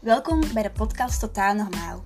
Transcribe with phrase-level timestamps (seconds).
[0.00, 2.04] Welkom bij de podcast Totaal Normaal.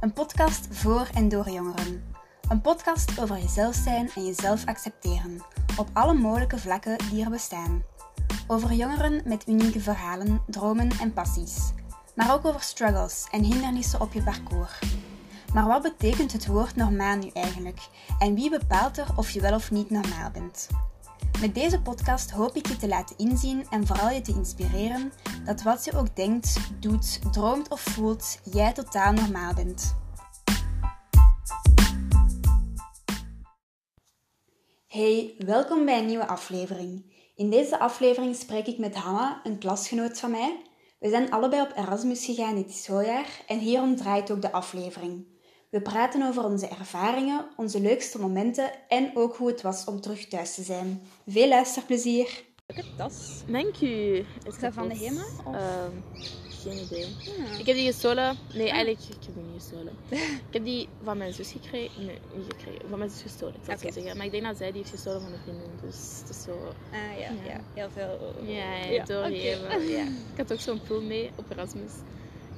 [0.00, 2.04] Een podcast voor en door jongeren.
[2.48, 5.42] Een podcast over jezelf zijn en jezelf accepteren,
[5.76, 7.82] op alle mogelijke vlakken die er bestaan.
[8.46, 11.72] Over jongeren met unieke verhalen, dromen en passies.
[12.14, 14.78] Maar ook over struggles en hindernissen op je parcours.
[15.54, 17.88] Maar wat betekent het woord normaal nu eigenlijk?
[18.18, 20.68] En wie bepaalt er of je wel of niet normaal bent?
[21.40, 25.12] Met deze podcast hoop ik je te laten inzien en vooral je te inspireren
[25.44, 29.96] dat wat je ook denkt, doet, droomt of voelt, jij totaal normaal bent.
[34.86, 37.12] Hey, welkom bij een nieuwe aflevering.
[37.36, 40.62] In deze aflevering spreek ik met Hanna, een klasgenoot van mij.
[40.98, 45.33] We zijn allebei op Erasmus gegaan dit schooljaar en hierom draait ook de aflevering.
[45.74, 50.26] We praten over onze ervaringen, onze leukste momenten en ook hoe het was om terug
[50.28, 51.02] thuis te zijn.
[51.26, 52.42] Veel luisterplezier!
[52.66, 53.42] Leuke tas.
[53.46, 54.24] Dank u.
[54.46, 55.24] Is dat van de HEMA?
[55.44, 55.90] of- Ehm,
[56.48, 57.06] geen idee.
[57.18, 57.58] Ja.
[57.58, 58.36] Ik heb die gestolen.
[58.54, 59.92] Nee, eigenlijk, ik heb die niet gestolen.
[60.48, 62.06] ik heb die van mijn zus gekregen.
[62.06, 62.88] Nee, niet gekregen.
[62.88, 64.16] Van mijn zus gestolen, ik zal zo zeggen.
[64.16, 65.70] Maar ik denk dat zij die heeft gestolen van een vriendin.
[65.82, 66.50] Dus het is zo...
[66.92, 67.52] Ah ja, Ja.
[67.52, 67.60] ja.
[67.74, 68.44] heel veel.
[68.46, 69.76] Ja, Ja.
[69.78, 70.02] Ja.
[70.32, 71.92] Ik had ook zo'n pul mee op Erasmus.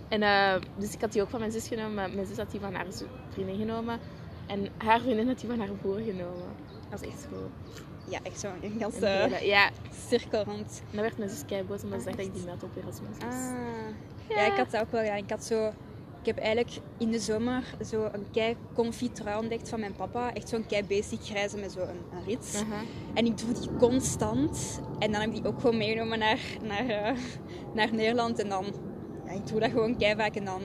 [0.09, 1.95] En eh, dus ik had die ook van mijn zus genomen.
[1.95, 3.99] Maar mijn zus had die van haar zo- vriendin genomen.
[4.47, 6.49] En haar vriendin had die van haar broer genomen.
[6.91, 7.75] Dat is echt goed.
[8.11, 9.71] Ja, echt zo'n een ganse hele- Ja,
[10.09, 10.81] cirkel rond.
[10.91, 12.77] en dan werd mijn zus keiboos omdat ze Ah, dacht dat ik die met op
[12.77, 13.19] Erasmus.
[13.19, 13.35] Dus.
[13.35, 14.37] Ah.
[14.37, 14.47] Ja.
[14.47, 15.17] ik had dat ook wel gedaan.
[15.17, 15.73] Ik had zo...
[16.21, 20.35] Ik heb eigenlijk in de zomer zo een kei comfy trui ontdekt van mijn papa.
[20.35, 22.55] Echt zo'n kei basic grijze met zo'n een, een rits.
[23.15, 24.81] En ik doe die constant.
[24.99, 27.17] En dan heb ik die ook gewoon meegenomen naar, naar, eh,
[27.75, 28.39] naar Nederland.
[28.39, 28.65] En dan...
[29.27, 30.35] Ja, ik doe dat gewoon kei vaak.
[30.35, 30.63] En dan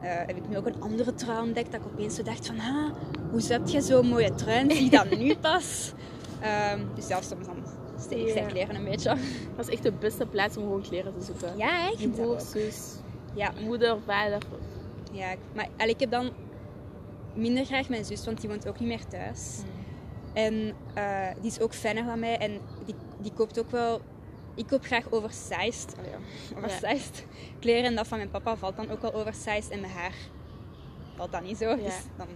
[0.00, 1.72] eh, heb ik nu ook een andere trui ontdekt.
[1.72, 2.58] Dat ik opeens zo dacht van...
[2.60, 2.92] Ah,
[3.30, 4.70] hoe heb je zo'n mooie trui?
[4.70, 5.92] Zie je dat nu pas?
[6.40, 7.56] Ehm, dus ja, soms dan
[8.00, 9.16] steek ik zijn kleren een beetje.
[9.56, 11.56] Dat is echt de beste plaats om gewoon kleren te zoeken.
[11.56, 12.00] Ja, echt?
[12.00, 12.94] Je broer, zus,
[13.34, 14.42] Ja, moeder, vader.
[15.12, 15.34] ja.
[15.54, 16.30] Maar ik heb dan
[17.34, 19.58] minder graag mijn zus, want die woont ook niet meer thuis.
[20.32, 22.38] En eh, die is ook fijner dan mij.
[22.38, 24.00] En die, die koopt ook wel...
[24.56, 25.94] Ik koop graag oversized.
[25.98, 26.18] Allee, ja,
[26.56, 27.24] oversized
[27.60, 27.84] kleren.
[27.84, 29.68] En dat van mijn papa valt dan ook wel oversized.
[29.70, 30.12] En mijn haar
[31.16, 31.76] valt dat niet zo.
[31.76, 32.26] Dus dan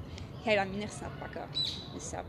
[0.44, 1.42] ga je dat minder snel pakken.
[1.94, 2.24] Dus ja.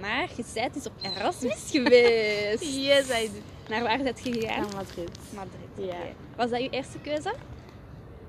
[0.00, 2.62] Maar je bent dus op Erasmus geweest.
[2.74, 3.42] Yes, I did.
[3.68, 4.60] Naar waar bent je gegaan?
[4.60, 5.18] Naar Madrid.
[5.34, 5.92] Madrid.
[5.92, 5.98] Ja.
[6.36, 7.34] Was dat je eerste keuze?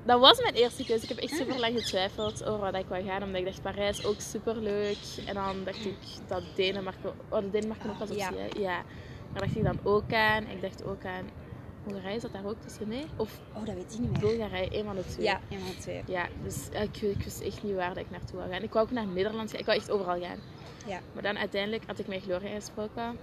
[0.05, 1.03] Dat was mijn eerste keuze.
[1.03, 3.23] Ik heb echt super lang getwijfeld over wat ik wou gaan.
[3.23, 4.97] Omdat ik dacht, Parijs ook super leuk.
[5.25, 5.95] En dan dacht ik
[6.27, 7.13] dat Denemarken...
[7.29, 8.59] Oh, Denemarken ook was optie, Ja.
[8.59, 8.83] Ja.
[9.33, 10.47] Daar dacht ik dan ook aan.
[10.47, 11.25] Ik dacht ook aan...
[11.83, 13.05] Hongarije zat daar ook tussen, nee?
[13.15, 14.19] Of Oh, dat weet ik niet meer.
[14.19, 15.25] Bulgarije, een van de twee.
[15.25, 16.03] Ja, een van de twee.
[16.07, 18.61] Ja, dus eh, ik, ik wist echt niet waar dat ik naartoe wou gaan.
[18.63, 19.59] Ik wou ook naar Nederland gaan.
[19.59, 20.37] Ik wou echt overal gaan.
[20.87, 20.99] Ja.
[21.13, 23.17] Maar dan uiteindelijk had ik met Gloria gesproken.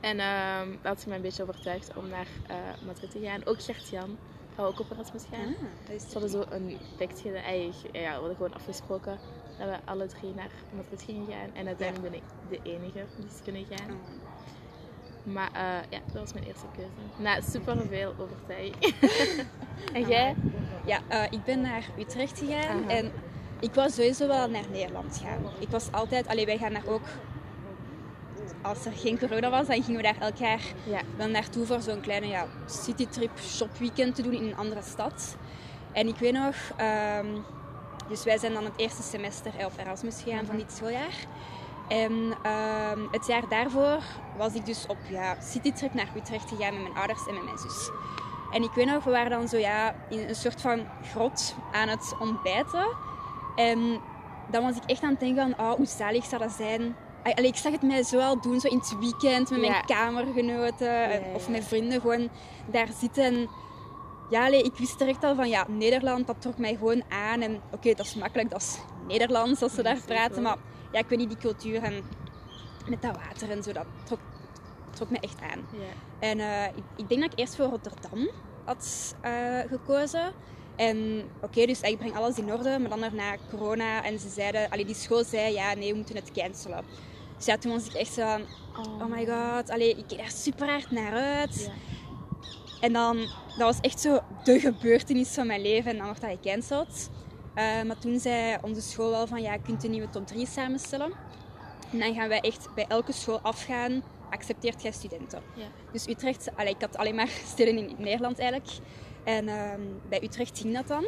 [0.00, 3.44] En ehm dat had ze mij een beetje overtuigd om naar eh, Madrid te gaan.
[3.44, 4.18] Ook Gert-Jan
[4.54, 5.54] wou ook op Erasmus gaan.
[5.54, 7.42] Ah, dat is Ze hadden zo een gedaan.
[7.42, 9.18] eigenlijk, Ja, we hadden gewoon afgesproken
[9.58, 11.54] dat we alle drie naar Madrid gingen gaan.
[11.54, 12.24] En uiteindelijk ben ik
[12.62, 13.90] de enige die is kunnen gaan.
[13.90, 13.96] Oh.
[15.24, 16.90] Maar eh, ja, dat was mijn eerste keuze.
[17.16, 18.94] Na super veel overtuiging.
[19.98, 20.34] en jij?
[20.86, 22.90] Ja, eh, ik ben naar Utrecht gegaan Aha.
[22.90, 23.12] en
[23.60, 25.52] ik wou sowieso wel naar Nederland gaan.
[25.58, 27.02] Ik was altijd, alleen wij gaan daar ook,
[28.62, 31.00] als er geen corona was, dan gingen we daar elk jaar Ja.
[31.16, 35.36] wel naartoe voor zo'n kleine ja, citytrip, shopweekend te doen in een andere stad.
[35.92, 37.26] En ik weet nog, ehm,
[38.08, 41.14] dus wij zijn dan het eerste semester op Erasmus gegaan van dit schooljaar.
[41.88, 43.98] En ehm, het jaar daarvoor
[44.36, 47.58] was ik dus op ja, citytrip naar Utrecht gegaan met mijn ouders en met mijn
[47.58, 47.90] zus.
[48.52, 51.88] En ik weet nog, we waren dan zo ja, in een soort van grot aan
[51.88, 52.86] het ontbijten.
[53.56, 54.00] En
[54.50, 56.96] dan was ik echt aan het denken van, oh, hoe zalig zou dat zijn.
[57.22, 59.68] Allee, ik zag het mij zo al doen, zo in het weekend met Ja.
[59.70, 62.28] mijn kamergenoten ja, of mijn vrienden gewoon
[62.66, 63.24] daar zitten.
[63.24, 63.48] En
[64.30, 67.40] ja, allee, ik wist direct al van, ja, Nederland, dat trok mij gewoon aan.
[67.40, 68.78] En oké, dat is makkelijk, dat is
[69.08, 70.42] Nederlands als ze daar praten.
[70.42, 70.56] Maar
[70.94, 72.02] ja, ik weet niet, die cultuur en
[72.88, 74.18] met dat water en zo, dat trok,
[74.90, 75.66] trok me echt aan.
[75.72, 75.92] Ja.
[76.18, 78.30] En eh, ik, ik denk dat ik eerst voor Rotterdam
[78.64, 80.32] had eh, gekozen.
[80.76, 84.04] En oké, dus ik breng alles in orde, maar dan daarna corona.
[84.04, 86.84] En ze zeiden, allee, die school zei, ja, nee, we moeten het cancelen.
[87.36, 88.42] Dus ja, toen was ik echt zo van,
[88.74, 91.62] oh my god, allee, ik kijk daar super hard naar uit.
[91.64, 91.72] Ja.
[92.80, 93.16] En dan,
[93.46, 95.90] dat was echt zo de gebeurtenis van mijn leven.
[95.90, 97.10] En dan wordt dat gecanceld.
[97.54, 100.46] Eh, maar toen zei onze school wel van, ja, je kunt een nieuwe top 3
[100.46, 101.12] samenstellen.
[101.92, 105.42] En dan gaan wij echt bij elke school afgaan, accepteert jij studenten?
[105.54, 105.66] Ja.
[105.92, 108.70] Dus Utrecht, allee, ik had alleen maar steden in Nederland eigenlijk.
[109.24, 111.06] En ehm, bij Utrecht ging dat dan.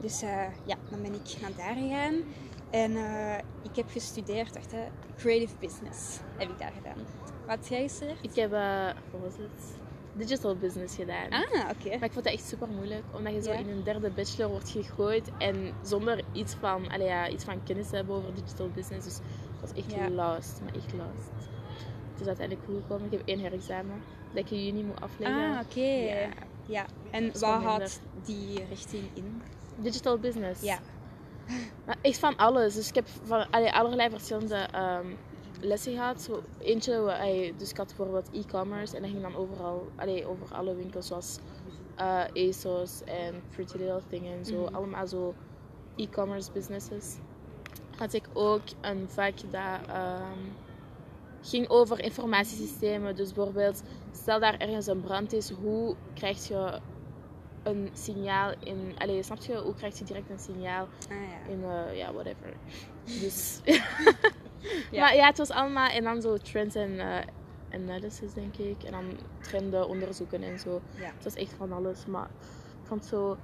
[0.00, 2.14] Dus eh, ja, dan ben ik naar daar gegaan.
[2.70, 4.84] En eh, ik heb gestudeerd, hè,
[5.16, 7.04] creative business heb ik daar gedaan.
[7.46, 8.18] Wat jij gestudeerd?
[8.22, 9.87] Ik heb, wat was het?
[10.18, 11.30] Digital business gedaan.
[11.30, 11.88] Ah, oké.
[11.88, 13.58] Maar ik vond dat echt super moeilijk, omdat je zo Ja.
[13.58, 17.88] in een derde bachelor wordt gegooid en zonder iets van, allee, ja, iets van kennis
[17.88, 19.04] te hebben over digital business.
[19.06, 19.16] Dus
[19.60, 20.08] dat was echt Ja.
[20.10, 21.28] lost, maar echt lost.
[22.12, 23.06] Het is uiteindelijk goed gekomen.
[23.06, 25.50] Ik heb één herexamen dat ik in juni moet afleggen.
[25.50, 25.80] Ah, oké.
[25.80, 26.28] Ja.
[26.66, 26.86] Ja.
[27.10, 29.42] En gewoon houdt die richting in?
[29.76, 30.62] Digital business.
[30.62, 30.78] Ja.
[31.86, 32.74] Maar echt van alles.
[32.74, 35.06] Dus ik heb van allee, allerlei verschillende ehm,
[35.60, 36.22] lessen gehad.
[36.22, 40.54] Zo, eentje, allee, dus ik had bijvoorbeeld e-commerce en dat ging dan overal, allee, over
[40.54, 41.38] alle winkels zoals
[41.96, 44.62] eh, ASOS en Pretty Little Thing en zo.
[44.62, 44.74] Mhm.
[44.74, 45.34] Allemaal zo
[45.96, 47.16] e-commerce businesses.
[47.96, 50.38] Had ik ook een vak dat ehm,
[51.42, 53.16] ging over informatiesystemen.
[53.16, 53.82] Dus bijvoorbeeld,
[54.12, 56.80] stel daar ergens een brand is, hoe krijg je
[57.68, 58.94] een signaal in...
[58.98, 59.56] Allee, snap je?
[59.56, 61.52] Hoe krijg je direct een signaal Ah ja.
[61.52, 62.52] in, eh, ja, whatever.
[63.04, 63.60] Dus...
[64.90, 65.00] Ja.
[65.00, 65.88] Maar ja, het was allemaal...
[65.88, 67.26] En dan zo trends en eh,
[67.70, 68.82] analysis, denk ik.
[68.82, 70.80] En dan trenden onderzoeken en zo.
[70.96, 71.04] Ja.
[71.04, 72.06] Het was echt van alles.
[72.06, 72.28] Maar
[72.82, 73.36] ik vond zo...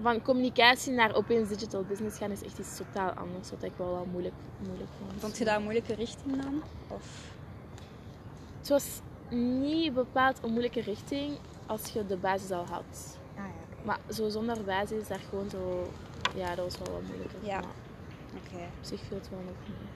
[0.00, 3.50] Van communicatie naar opeens digital business gaan is echt iets totaal anders.
[3.50, 4.34] Wat ik wel wel moeilijk,
[4.66, 5.20] moeilijk vond.
[5.20, 6.62] Vond je dat een moeilijke richting dan?
[6.88, 7.34] Of?
[8.58, 11.36] Het was niet bepaald een moeilijke richting
[11.66, 13.18] als je de basis al had.
[13.82, 15.90] Maar zo zonder basis, daar gewoon zo...
[16.34, 17.38] Ja, dat was wel wat moeilijker.
[17.42, 17.58] Ja.
[18.36, 18.62] Oké.
[18.78, 19.88] op zich viel het wel nog mee.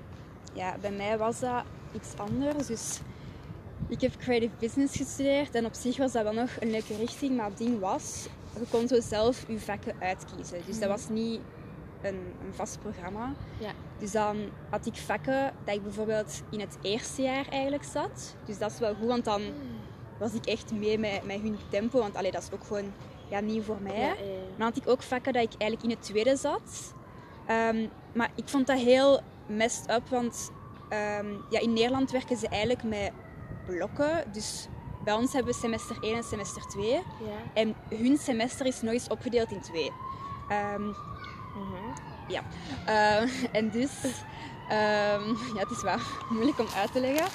[0.62, 1.62] Ja, bij mij was dat
[1.92, 2.66] iets anders.
[2.66, 3.00] Dus
[3.88, 7.36] ik heb creative business gestudeerd en op zich was dat wel nog een leuke richting.
[7.36, 8.26] Maar het ding was,
[8.58, 10.58] je kon zo zelf je vakken uitkiezen.
[10.66, 10.98] Dus dat Mhm.
[10.98, 11.40] was niet
[12.02, 12.14] een,
[12.46, 13.32] een vast programma.
[13.58, 13.70] Ja.
[13.98, 14.36] Dus dan
[14.70, 18.34] had ik vakken dat ik bijvoorbeeld in het eerste jaar eigenlijk zat.
[18.44, 19.42] Dus dat is wel goed, want dan
[20.18, 21.98] was ik echt mee met, met hun tempo.
[21.98, 22.92] Want allee, dat is ook gewoon
[23.28, 23.98] ja, nieuw voor mij.
[24.00, 24.16] Ja, eh,
[24.56, 26.94] Dan had ik ook vakken dat ik eigenlijk in het tweede zat.
[27.46, 30.50] Ehm, maar ik vond dat heel messed up, want
[30.88, 33.10] ehm, ja, in Nederland werken ze eigenlijk met
[33.66, 34.24] blokken.
[34.32, 34.68] Dus
[35.04, 36.90] bij ons hebben we semester 1 en semester 2.
[36.90, 37.02] ja.
[37.54, 39.92] En hun semester is nog eens opgedeeld in twee.
[40.48, 40.82] Ehm,
[41.56, 41.94] Mhm.
[42.86, 43.90] Ehm, en dus,
[44.68, 45.18] ja,
[45.60, 45.96] het is wel
[46.30, 47.26] moeilijk om uit te leggen.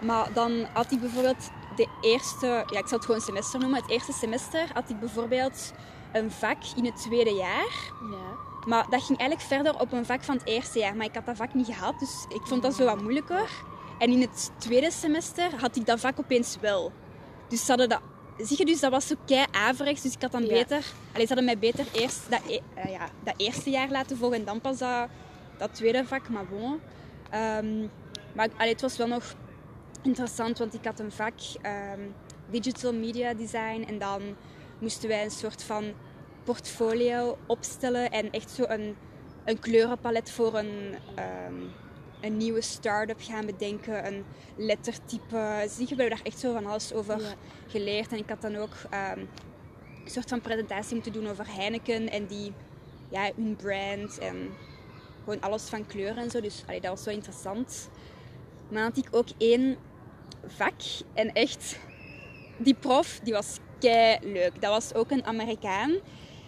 [0.00, 3.80] Maar dan had ik bijvoorbeeld de eerste, ja, ik zal het gewoon semester noemen.
[3.80, 5.72] Het eerste semester had ik bijvoorbeeld
[6.12, 7.90] een vak in het tweede jaar.
[8.10, 8.44] Ja.
[8.66, 10.96] Maar dat ging eigenlijk verder op een vak van het eerste jaar.
[10.96, 13.50] Maar ik had dat vak niet gehad, dus ik vond dat zo wat moeilijker.
[13.98, 16.92] En in het tweede semester had ik dat vak opeens wel.
[17.48, 18.00] Dus ze hadden dat...
[18.38, 20.02] Zie je, dus dat was zo kei averechts.
[20.02, 20.48] Dus ik had dan Ja.
[20.48, 20.84] beter...
[21.12, 24.38] Allee, ze hadden mij beter eerst dat, e- eh, ja, dat eerste jaar laten volgen
[24.38, 25.08] en dan pas dat,
[25.58, 26.28] dat tweede vak.
[26.28, 26.80] Maar bon.
[27.30, 27.80] Ehm,
[28.34, 29.34] maar allee, het was wel nog
[30.06, 32.00] interessant, want ik had een vak ehm,
[32.50, 33.84] Digital Media Design.
[33.88, 34.22] En dan
[34.78, 35.84] moesten wij een soort van
[36.44, 38.96] portfolio opstellen en echt zo een,
[39.44, 41.54] een kleurenpalet voor een, ehm,
[42.20, 44.24] een nieuwe start-up gaan bedenken, een
[44.56, 45.66] lettertype.
[45.68, 47.34] Zie je, we hebben daar echt zo van alles over Ja.
[47.66, 48.12] geleerd.
[48.12, 49.18] En ik had dan ook ehm,
[50.04, 52.52] een soort van presentatie moeten doen over Heineken en die,
[53.08, 54.36] ja, hun brand en
[55.24, 56.40] gewoon alles van kleuren en zo.
[56.40, 57.88] Dus allee, dat was wel interessant.
[58.68, 59.76] Maar had ik ook één
[60.46, 60.80] vak
[61.14, 61.78] en echt,
[62.56, 64.60] die prof, die was kei leuk.
[64.60, 65.94] Dat was ook een Amerikaan.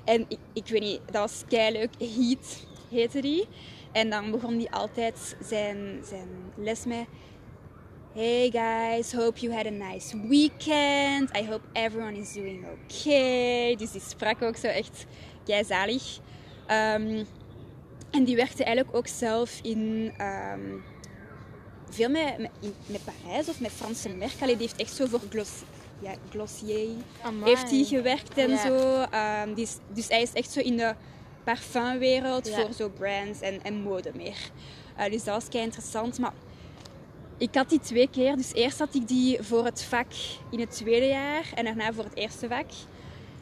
[0.04, 1.90] En ik, ik weet niet, dat was kei leuk.
[1.98, 3.46] Heat heette die.
[3.92, 7.06] En dan begon hij altijd zijn, zijn les met...
[8.14, 11.36] Hey guys, hope you had a nice weekend.
[11.36, 13.76] I hope everyone is doing okay.
[13.76, 15.06] Dus die sprak ook zo echt
[15.44, 16.18] keizalig.
[16.66, 17.24] Ehm
[18.10, 20.12] en die werkte eigenlijk ook zelf in...
[20.16, 20.60] ehm,
[21.90, 22.50] veel met, met,
[22.86, 24.40] met Parijs of met Franse merken.
[24.42, 25.50] Allee, die heeft echt zo voor Gloss,
[26.00, 26.88] ja, Glossier
[27.22, 27.50] Amai.
[27.50, 28.56] heeft hij gewerkt en Ja.
[28.66, 29.02] zo.
[29.10, 30.94] Ehm, die is, dus hij is echt zo in de
[31.44, 32.54] parfumwereld Ja.
[32.60, 34.50] voor zo brands en, en mode meer.
[34.96, 36.18] Eh, dus dat was kei interessant.
[36.18, 36.32] Maar
[37.38, 38.36] ik had die twee keer.
[38.36, 40.06] Dus eerst had ik die voor het vak
[40.50, 42.66] in het tweede jaar en daarna voor het eerste vak.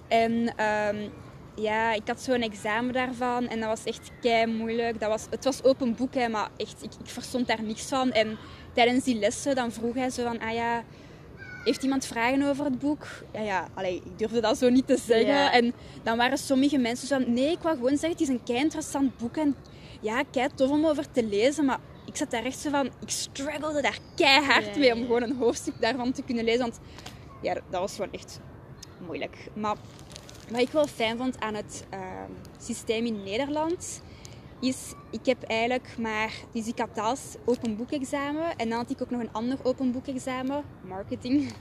[0.09, 1.09] En ehm,
[1.57, 5.01] ja, ik had zo'n examen daarvan en dat was echt kei moeilijk.
[5.01, 8.13] Dat was, het was open boek, hè, maar echt, ik, ik verstond daar niks van.
[8.13, 8.39] En
[8.73, 10.85] tijdens die lessen dan vroeg hij zo van, ah ja,
[11.65, 13.07] heeft iemand vragen over het boek?
[13.33, 15.27] Ja, ja, allee, ik durfde dat zo niet te zeggen.
[15.27, 15.53] Ja.
[15.53, 15.73] En
[16.03, 18.59] dan waren sommige mensen zo van, nee, ik wou gewoon zeggen, het is een kei
[18.59, 19.37] interessant boek.
[19.37, 19.57] En
[20.01, 23.11] ja, kei tof om over te lezen, maar ik zat daar echt zo van, ik
[23.11, 26.61] struggelde daar keihard Ja, mee om gewoon een hoofdstuk daarvan te kunnen lezen.
[26.61, 26.81] Want
[27.43, 28.41] ja, dat was gewoon echt
[29.07, 29.37] moeilijk.
[29.55, 29.77] Maar
[30.51, 34.03] wat ik wel fijn vond aan het ehm, systeem in Nederland,
[34.61, 36.33] is ik heb eigenlijk maar...
[36.53, 40.65] Dus ik had open boekexamen en dan had ik ook nog een ander open boekexamen,
[40.81, 41.49] marketing.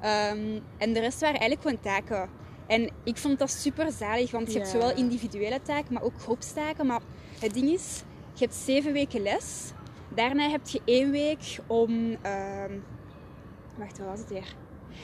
[0.00, 2.30] Ehm, en de rest waren eigenlijk gewoon taken.
[2.66, 6.86] En ik vond dat super zalig, want je hebt zowel individuele taken, maar ook groepstaken.
[6.86, 7.00] Maar
[7.40, 9.72] het ding is, je hebt zeven weken les.
[10.14, 12.16] Daarna heb je één week om...
[12.22, 12.78] ehm,
[13.76, 14.54] wacht, wat was het weer?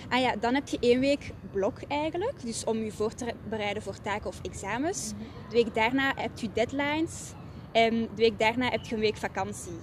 [0.08, 2.42] Ah ja, dan heb je één week blok eigenlijk.
[2.42, 5.12] Dus om je voor te bereiden voor taken of examens.
[5.48, 7.32] De week daarna heb je deadlines.
[7.72, 9.78] En de week daarna heb je een week vakantie.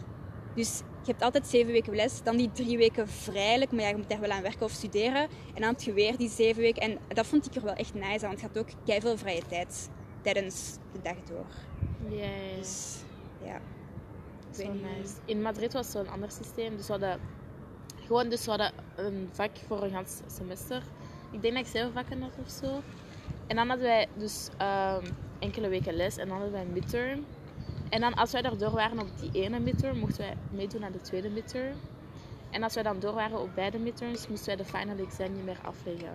[0.55, 2.23] Dus je hebt altijd zeven weken les.
[2.23, 3.71] Dan die drie weken vrijelijk.
[3.71, 5.21] Maar ja, je moet daar wel aan werken of studeren.
[5.21, 6.81] En dan heb je weer die zeven weken.
[6.81, 8.35] En dat vond ik er wel echt nice aan.
[8.35, 9.89] Want je had ook veel vrije tijd
[10.21, 11.45] tijdens de dag door.
[12.17, 12.27] Ja.
[12.57, 12.97] Dus
[13.43, 13.61] ja.
[14.51, 15.13] Zo nice.
[15.25, 16.77] In Madrid was zo'n ander systeem.
[16.77, 17.19] Dus we hadden
[18.05, 20.81] gewoon dus we hadden een vak voor een gans semester.
[21.31, 22.81] Ik denk dat ik zeven vakken had of zo.
[23.47, 25.05] En dan hadden wij dus ehm,
[25.39, 27.25] enkele weken les en dan hadden wij een midterm.
[27.89, 31.01] En dan als wij daardoor waren op die ene midterm, mochten wij meedoen aan de
[31.01, 31.75] tweede midterm.
[32.49, 35.45] En als wij dan door waren op beide midterms, moesten wij de final exam niet
[35.45, 36.13] meer afleggen.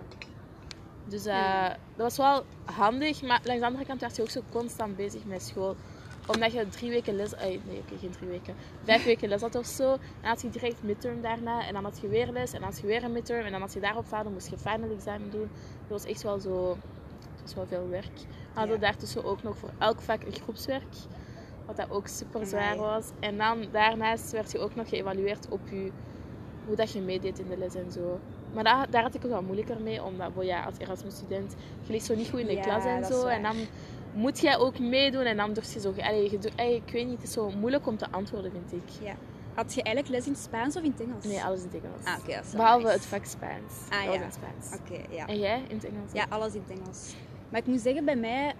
[1.07, 4.41] Dus eh, dat was wel handig, maar langs de andere kant werd je ook zo
[4.51, 5.75] constant bezig met school
[6.35, 7.31] omdat je drie weken les...
[7.39, 7.61] nee,
[7.99, 8.55] geen drie weken.
[8.83, 9.87] Vijf weken les had of zo.
[9.87, 11.67] Dan had je direct midterm daarna.
[11.67, 12.53] En dan had je weer les.
[12.53, 13.45] En dan had je weer een midterm.
[13.45, 15.49] En dan als je daarop vaarde, moest je final examen doen.
[15.87, 16.77] Dat was echt wel zo...
[17.31, 18.15] Het was wel veel werk.
[18.53, 18.81] We hadden Ja.
[18.81, 20.95] daartussen ook nog voor elk vak een groepswerk.
[21.65, 23.05] Wat dat ook super zwaar was.
[23.19, 25.91] En dan daarnaast werd je ook nog geëvalueerd op je...
[26.65, 28.19] Hoe dat je meedeed in de les en zo.
[28.53, 30.03] Maar daar, daar had ik het wel moeilijker mee.
[30.03, 31.55] Omdat well, ja, als Erasmus-student...
[31.83, 33.25] Je ligt zo niet goed in de Ja, klas en zo.
[33.25, 33.55] En dan
[34.13, 35.93] moet jij ook meedoen en durf je zo...
[35.97, 38.71] Allee, je doet- allee, ik weet niet, het is zo moeilijk om te antwoorden, vind
[38.83, 38.89] ik.
[39.05, 39.15] Ja.
[39.53, 41.25] Had je eigenlijk les in het Spaans of in het Engels?
[41.25, 42.03] Nee, alles in het Engels.
[42.03, 42.95] Ah, is wel Behalve nice.
[42.97, 43.73] het vak Spaans.
[43.89, 44.13] Ah, was ja.
[44.13, 44.81] in het Spaans.
[44.81, 45.27] Oké, ja.
[45.27, 46.11] En jij in het Engels?
[46.13, 47.15] Ja, alles in het Engels.
[47.49, 48.53] Maar ik moet zeggen, bij mij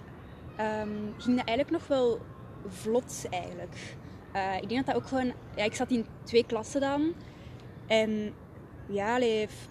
[0.55, 2.19] ehm, ging dat eigenlijk nog wel
[2.67, 3.95] vlot eigenlijk.
[4.31, 5.33] Eh, ik denk dat dat ook gewoon...
[5.55, 7.13] Ja, ik zat in twee klassen dan.
[7.87, 8.33] En
[8.87, 9.67] ja, allee, f-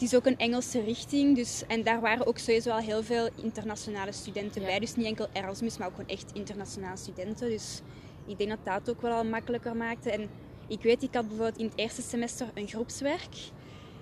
[0.00, 1.36] het is ook een Engelse richting.
[1.36, 4.66] Dus, en daar waren ook sowieso al heel veel internationale studenten Ja.
[4.66, 4.78] bij.
[4.78, 7.48] Dus niet enkel Erasmus, maar ook gewoon echt internationale studenten.
[7.48, 7.80] Dus
[8.26, 10.10] ik denk dat dat ook wel al makkelijker maakte.
[10.10, 10.28] En
[10.68, 13.36] ik weet, ik had bijvoorbeeld in het eerste semester een groepswerk.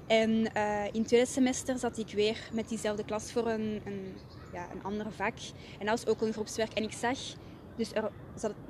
[0.07, 4.17] En eh, in het tweede semester zat ik weer met diezelfde klas voor een, een,
[4.53, 5.35] ja, een ander vak.
[5.79, 6.73] En dat was ook een groepswerk.
[6.73, 7.19] En ik zag,
[7.77, 8.11] dus er,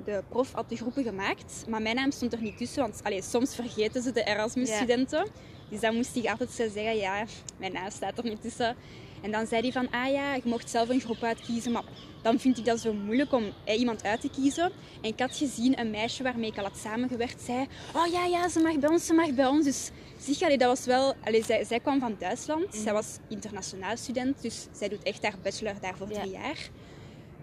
[0.03, 2.81] de prof had de groepen gemaakt, maar mijn naam stond er niet tussen.
[2.81, 5.27] Want allee, soms vergeten ze de Erasmus-studenten.
[5.69, 7.25] Dus dan moest ik altijd zo zeggen, ja,
[7.57, 8.75] mijn naam staat er niet tussen.
[9.21, 11.71] En dan zei hij van, ah ja, je mocht zelf een groep uitkiezen.
[11.71, 11.83] Maar
[12.21, 14.63] dan vind ik dat zo moeilijk om eh, iemand uit te kiezen.
[15.01, 17.67] En ik had gezien, een meisje waarmee ik al had samengewerkt, zei...
[17.95, 19.65] Oh ja, ja, ze mag bij ons, ze mag bij ons.
[19.65, 21.13] Dus zie je, dat was wel...
[21.23, 22.75] Allee, zij, zij kwam van Duitsland.
[22.75, 24.41] Zij was internationaal student.
[24.41, 26.19] Dus zij doet echt haar bachelor daar voor Ja.
[26.19, 26.69] drie jaar.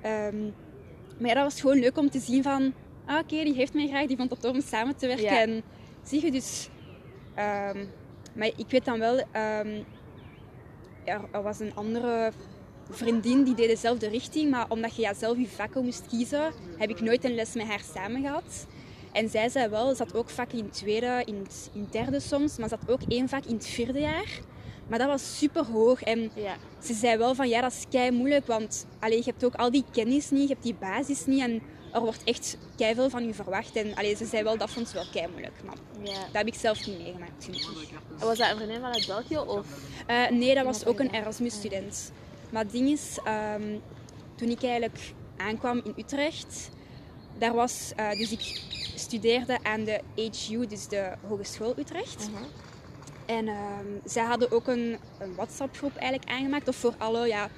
[0.00, 0.42] Ehm,
[1.18, 2.72] maar ja, dat was gewoon leuk om te zien van...
[3.06, 4.06] Ah, oké, die heeft mij graag.
[4.06, 5.24] Die vond het tof om samen te werken.
[5.24, 5.40] Ja.
[5.40, 5.62] En
[6.02, 6.68] zie je dus...
[7.34, 7.84] ehm,
[8.36, 9.18] maar ik weet dan wel...
[9.32, 9.82] ehm,
[11.04, 12.32] er, er was een andere
[12.90, 16.90] vriendin die deed dezelfde richting, maar omdat je ja, zelf je vakken moest kiezen, heb
[16.90, 18.66] ik nooit een les met haar samen gehad.
[19.12, 21.92] En zij zei wel, ze had ook vakken in het tweede, in het, in het
[21.92, 24.40] derde soms, maar ze had ook één vak in het vierde jaar.
[24.88, 26.56] Maar dat was super hoog en Ja.
[26.82, 29.70] ze zei wel van ja, dat is kei moeilijk, want allee, je hebt ook al
[29.70, 31.62] die kennis niet, je hebt die basis niet en
[31.96, 33.76] er wordt echt kei veel van je verwacht.
[33.76, 36.54] En allee, ze zei wel, dat vond ze wel kei moeilijk, maar dat heb ik
[36.54, 37.44] zelf niet meegemaakt.
[37.44, 37.98] gelukkig.
[38.18, 39.38] Was dat een vriendin vanuit België?
[39.38, 39.66] Of?
[40.06, 42.12] Eh, nee, dat was ook een Erasmus-student.
[42.50, 43.78] Maar het ding is, ehm,
[44.34, 44.98] toen ik eigenlijk
[45.36, 46.70] aankwam in Utrecht,
[47.38, 48.62] daar was, eh, dus ik
[48.94, 52.30] studeerde aan de HU, dus de Hogeschool Utrecht.
[52.30, 52.42] Mhm.
[53.26, 57.48] En ehm, zij hadden ook een, een WhatsApp-groep eigenlijk aangemaakt, of voor alle ja,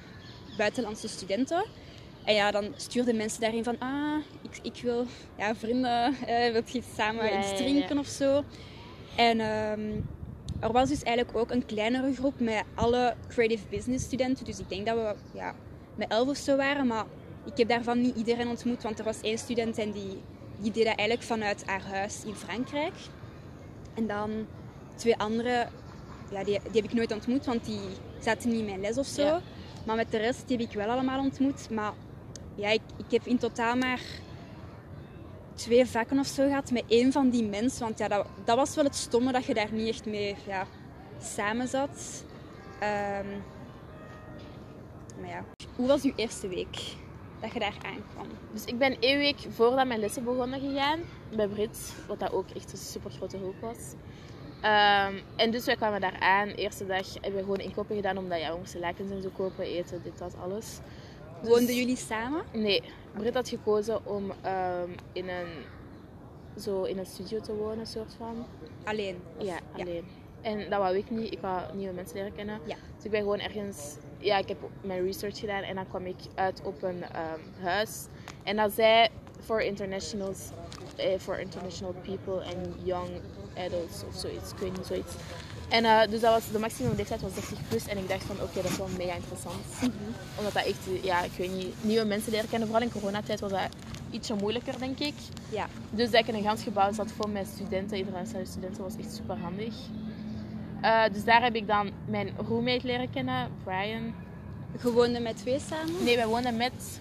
[0.57, 1.65] buitenlandse studenten.
[2.29, 5.05] En ja, dan stuurden mensen daarin van, ah, ik, ik wil
[5.37, 7.99] ja, vrienden, eh, wil je samen Ja, iets drinken ja.
[7.99, 8.43] of zo.
[9.15, 10.01] En ehm,
[10.59, 14.45] er was dus eigenlijk ook een kleinere groep met alle creative business studenten.
[14.45, 15.55] Dus ik denk dat we ja,
[15.95, 17.05] met elf of zo waren, maar
[17.45, 20.21] ik heb daarvan niet iedereen ontmoet, want er was één student en die,
[20.57, 22.93] die deed dat eigenlijk vanuit haar huis in Frankrijk.
[23.93, 24.47] En dan
[24.95, 25.67] twee andere,
[26.31, 27.81] ja, die, die heb ik nooit ontmoet, want die
[28.19, 29.23] zaten niet in mijn les of zo.
[29.23, 29.41] Ja.
[29.85, 31.69] Maar met de rest die heb ik wel allemaal ontmoet.
[31.69, 31.93] Maar
[32.59, 34.01] ja, ik, heb in totaal maar
[35.53, 37.81] twee vakken of zo gehad met één van die mensen.
[37.81, 40.67] Want ja, dat, dat was wel het stomme dat je daar niet echt mee ja,
[41.21, 42.23] samen zat.
[42.79, 43.27] Ehm,
[45.19, 46.77] maar ja, hoe was uw eerste week
[47.41, 48.27] dat je daar aankwam?
[48.53, 50.99] Dus ik ben één week voordat mijn lessen begonnen gegaan
[51.35, 53.93] bij Brits, wat dat ook echt een super grote hulp was.
[54.61, 56.47] Ehm, en dus wij kwamen daar aan.
[56.47, 59.65] Eerste dag hebben we gewoon inkopen gedaan, omdat ja, we moesten lakens en zo kopen,
[59.65, 60.79] eten, dit, dat, alles.
[61.41, 62.43] Dus- Woonden jullie samen?
[62.53, 65.47] Nee, Brit had gekozen om ehm, in, een,
[66.61, 68.45] zo in een studio te wonen, soort van.
[68.83, 69.21] Alleen?
[69.37, 70.03] of- Ja, alleen.
[70.41, 71.31] En dat wou ik niet.
[71.33, 72.59] Ik wou nieuwe mensen leren kennen.
[72.65, 72.75] Ja.
[72.95, 73.95] Dus ik ben gewoon ergens...
[74.17, 78.05] Ja, ik heb mijn research gedaan en dan kwam ik uit op een ehm, huis.
[78.43, 79.09] En dat zij
[79.43, 80.49] for internationals,
[80.95, 83.09] eh, for international people and young
[83.57, 84.51] adults of zoiets.
[84.51, 85.13] Ik weet niet, zoiets.
[85.69, 88.35] En eh, dus dat was, de maximum leeftijd was 30 plus en ik dacht van
[88.41, 89.55] oké, dat is wel mega interessant.
[90.37, 92.67] Omdat dat echt, ja, ik weet niet, nieuwe mensen leren kennen.
[92.67, 93.69] Vooral in coronatijd was dat
[94.11, 95.13] ietsje moeilijker, denk ik.
[95.49, 95.67] Ja.
[95.89, 99.13] Dus dat ik in een gans gebouw zat vol met studenten, internationale studenten, was echt
[99.13, 99.73] super handig.
[100.81, 104.13] Eh, dus daar heb ik dan mijn roommate leren kennen, Brian.
[104.83, 106.03] Je woonde met twee samen?
[106.03, 106.99] Nee, wij woonden met...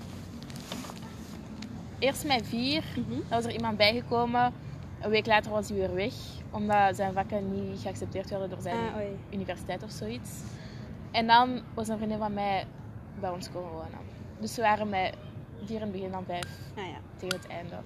[1.99, 2.85] Eerst met vier.
[2.97, 3.11] Mhm.
[3.11, 4.53] Dan was er iemand bijgekomen.
[5.01, 6.13] Een week later was hij weer weg.
[6.51, 9.01] Omdat zijn vakken niet geaccepteerd werden door zijn Ah,
[9.31, 10.31] universiteit of zoiets.
[11.11, 12.67] En dan was een vriendin van mij
[13.21, 13.99] bij ons komen wonen.
[14.41, 15.15] Dus we waren met
[15.65, 16.99] vier in het begin dan vijf Ah ja.
[17.17, 17.77] tegen het einde.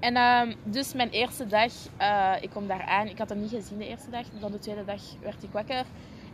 [0.00, 3.06] En ehm, dus mijn eerste dag, eh, ik kom daar aan.
[3.06, 4.26] Ik had hem niet gezien de eerste dag.
[4.40, 5.84] Dan de tweede dag werd ik wakker.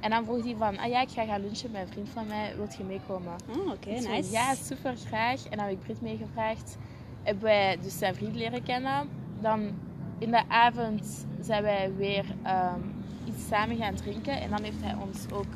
[0.00, 2.26] En dan vroeg hij van, ah ja, ik ga gaan lunchen met een vriend van
[2.26, 2.56] mij.
[2.56, 3.34] Wilt je meekomen?
[3.58, 4.30] Oh, oké, nice.
[4.30, 5.44] Ja, super graag.
[5.44, 6.76] En dan heb ik Brit meegevraagd.
[7.22, 9.08] Hebben wij dus zijn vriend leren kennen.
[9.40, 9.70] Dan
[10.18, 12.80] in de avond zijn wij weer ehm,
[13.24, 14.40] iets samen gaan drinken.
[14.40, 15.46] En dan heeft hij ons ook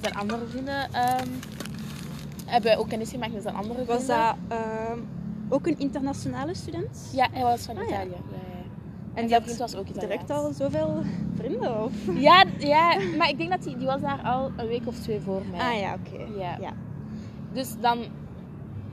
[0.00, 0.92] zijn andere vrienden...
[0.92, 1.28] ehm,
[2.44, 4.36] hebben wij ook kennis gemaakt met zijn andere Was vrienden.
[4.48, 4.98] dat ehm,
[5.48, 7.10] ook een internationale student?
[7.12, 7.82] Ja, hij was van Ah.
[7.88, 8.08] Italië.
[8.10, 8.16] Ja.
[8.30, 8.62] Ja, ja.
[9.14, 10.10] En En die had vriend was ook Italiaans.
[10.26, 11.02] direct al zoveel
[11.34, 11.84] vrienden?
[11.84, 11.92] Of?
[12.14, 15.20] Ja, ja, maar ik denk dat die, die was daar al een week of twee
[15.20, 15.60] voor mij.
[15.60, 16.38] Ah ja, oké.
[16.38, 16.56] Ja.
[16.60, 16.72] ja.
[17.52, 18.04] Dus dan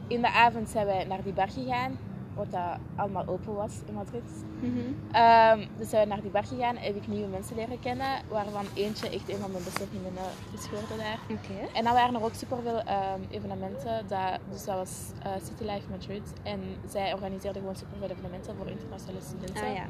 [0.08, 1.92] in de avond zijn wij naar die bar gegaan,
[2.36, 4.24] wat dat allemaal open was in Madrid.
[4.60, 4.78] Mhm.
[5.12, 8.66] Ehm, dus zijn we naar die bar gegaan, heb ik nieuwe mensen leren kennen, waarvan
[8.74, 10.24] eentje echt een van mijn beste vriendinnen
[10.54, 11.20] is geworden daar.
[11.74, 14.08] En dan waren er ook superveel ehm evenementen.
[14.08, 16.34] Dat, dus dat was eh, City Life Madrid.
[16.44, 16.60] En
[16.90, 19.64] zij organiseerden gewoon superveel evenementen voor internationale studenten.
[19.66, 19.86] Ah ja.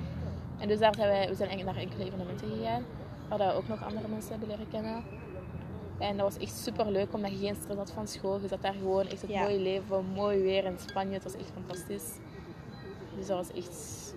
[0.59, 2.83] En dus daar zijn wij, we zijn eigenlijk naar enkele evenementen gegaan.
[3.29, 5.03] Waar we ook nog andere mensen hebben leren kennen.
[5.97, 8.39] En dat was echt super leuk, omdat je geen stress had van school.
[8.41, 9.41] Je zat daar gewoon echt het Ja.
[9.41, 11.13] mooie leven, mooi weer in Spanje.
[11.13, 12.09] Het was echt fantastisch.
[13.21, 14.13] Dus dat was echt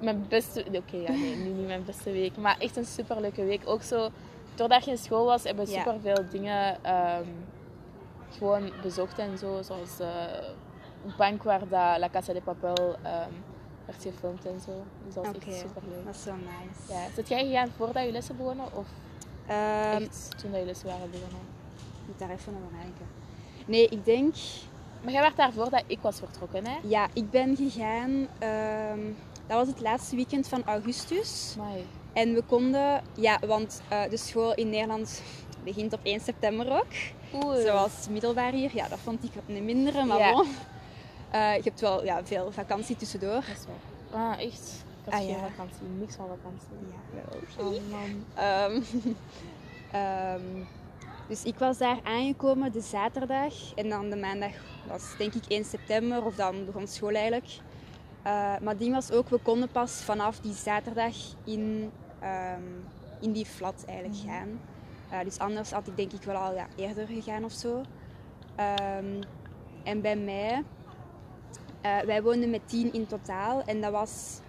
[0.00, 0.64] mijn beste...
[0.72, 2.36] Oké, ja, nee, nu niet mijn beste week.
[2.36, 3.62] Maar echt een super leuke week.
[3.64, 4.08] Ook zo,
[4.54, 5.78] doordat je in school was, hebben we Ja.
[5.78, 7.24] super veel dingen ehm,
[8.38, 9.62] gewoon bezocht en zo.
[9.62, 10.08] Zoals eh,
[11.04, 13.30] een bank waar dat La Casa de Papel ehm,
[13.86, 14.72] werd gefilmd en zo.
[15.04, 16.04] Dus dat was echt super leuk.
[16.04, 16.92] Dat is zo nice.
[16.92, 17.06] Ja.
[17.14, 18.66] Zit jij gegaan voordat je lessen begonnen?
[18.74, 18.86] Of
[19.46, 21.40] Ehm, echt toen dat je lessen waren begonnen?
[22.00, 23.06] ik moet daar even over nadenken.
[23.66, 24.34] Nee, ik denk...
[25.02, 26.76] Maar jij werd daar voordat ik was vertrokken, hè?
[26.82, 28.26] Ja, ik ben gegaan...
[28.38, 29.00] ehm,
[29.46, 31.54] dat was het laatste weekend van augustus.
[31.58, 31.86] Amai.
[32.12, 33.02] En we konden...
[33.14, 35.22] Ja, want eh, de school in Nederland
[35.64, 36.86] begint op 1 september ook.
[37.44, 37.62] Oei.
[37.62, 38.70] Zoals middelbaar hier.
[38.74, 40.32] Ja, dat vond ik een mindere, maar Ja.
[40.32, 40.46] bon.
[41.30, 43.30] Eh, je hebt wel ja, veel vakantie tussendoor.
[43.34, 43.64] Dat is
[44.10, 44.30] waar.
[44.32, 44.84] Ah, echt?
[45.04, 45.34] Ik had Ah, ja.
[45.36, 46.68] vakantie, niks van vakantie.
[46.92, 47.22] Ja,
[47.56, 47.66] wel.
[47.66, 48.24] Oh man.
[48.34, 48.82] Ehm,
[50.02, 50.64] ehm,
[51.32, 53.74] dus ik was daar aangekomen de zaterdag.
[53.74, 54.52] En dan de maandag
[54.88, 56.24] was denk ik 1 september.
[56.24, 57.46] Of dan begon school eigenlijk.
[58.22, 61.14] Eh, maar het ding was ook, we konden pas vanaf die zaterdag
[61.44, 61.90] in,
[62.20, 62.62] ehm,
[63.20, 64.60] in die flat eigenlijk gaan.
[65.10, 67.80] Eh, dus anders had ik denk ik wel al ja, eerder gegaan of zo.
[68.56, 69.22] Ehm,
[69.82, 70.64] en bij mij,
[71.80, 73.62] eh, wij woonden met tien in totaal.
[73.64, 74.40] En dat was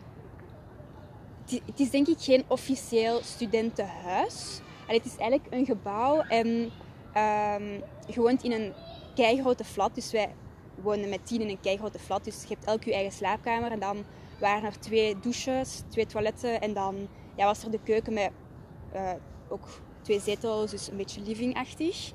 [1.66, 4.62] het is denk ik geen officieel studentenhuis.
[4.94, 6.72] Het is eigenlijk een gebouw en
[7.14, 8.74] ehm, je woont in een
[9.16, 9.96] keigrote flat.
[9.96, 10.30] Dus wij
[10.76, 12.24] woonden met tien in een keigrote flat.
[12.24, 13.72] Dus je hebt elk je eigen slaapkamer.
[13.72, 14.04] En dan
[14.40, 16.62] waren er twee douches, twee toiletten.
[16.62, 18.32] En dan ja, was er de keuken met
[18.92, 19.12] eh,
[19.50, 19.68] ook
[20.02, 22.12] twee zetels, dus een beetje livingachtig.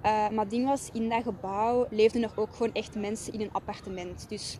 [0.00, 3.40] Eh, maar het ding was, in dat gebouw leefden er ook gewoon echt mensen in
[3.40, 4.28] een appartement.
[4.28, 4.58] Dus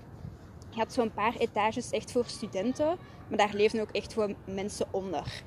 [0.71, 2.99] je had zo'n paar etages echt voor studenten,
[3.29, 5.43] maar daar leefden ook echt gewoon mensen onder.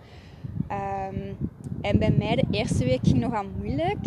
[0.68, 1.34] Ehm,
[1.82, 4.06] en bij mij de eerste week ging nog aan moeilijk.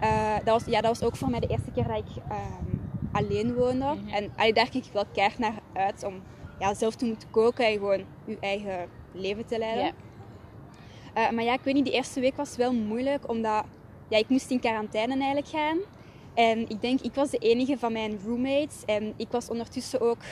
[0.00, 2.76] Eh, dat, was, ja, dat was ook voor mij de eerste keer dat ik ehm,
[3.12, 3.94] alleen woonde.
[3.94, 4.08] Mhm.
[4.08, 6.14] En allee, daar kijk ik wel keihard naar uit om
[6.58, 9.92] ja, zelf te moeten koken en gewoon je eigen leven te leiden.
[11.14, 13.64] Eh, maar ja, ik weet niet, die eerste week was wel moeilijk, omdat
[14.08, 15.78] ja, ik moest in quarantaine eigenlijk gaan.
[16.34, 18.84] En ik denk, ik was de enige van mijn roommates.
[18.86, 20.22] En ik was ondertussen ook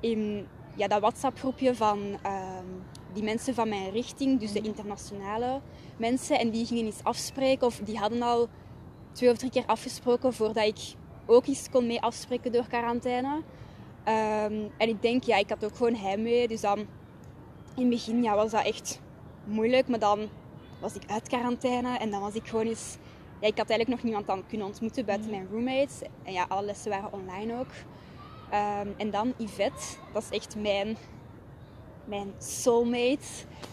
[0.00, 2.66] in ja, dat WhatsApp-groepje van ehm,
[3.14, 5.60] die mensen van mijn richting, dus de internationale
[5.96, 6.38] mensen.
[6.38, 8.48] En die gingen iets afspreken, of die hadden al
[9.12, 10.94] twee of drie keer afgesproken voordat ik
[11.26, 13.42] ook iets kon mee afspreken door quarantaine.
[14.04, 16.48] Ehm, en ik denk, ja, ik had ook gewoon heimwee.
[16.48, 16.86] Dus dan in
[17.76, 19.00] het begin ja, was dat echt
[19.44, 19.88] moeilijk.
[19.88, 20.28] Maar dan
[20.80, 22.96] was ik uit quarantaine en dan was ik gewoon eens...
[23.40, 26.00] Ja, ik had eigenlijk nog niemand dan kunnen ontmoeten buiten mijn roommates.
[26.22, 27.70] En ja, alle lessen waren online ook.
[28.50, 30.96] Ehm, en dan Yvette, dat is echt mijn,
[32.04, 33.26] mijn soulmate.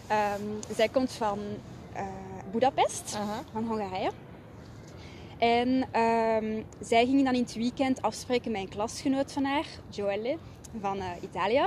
[0.06, 0.42] Ehm,
[0.74, 1.38] zij komt van
[1.92, 2.06] eh
[2.52, 3.18] Budapest,
[3.52, 4.10] van Hongarije.
[5.38, 10.36] En ehm, zij ging dan in het weekend afspreken met een klasgenoot van haar, Joelle.
[10.80, 11.66] van eh, Italië.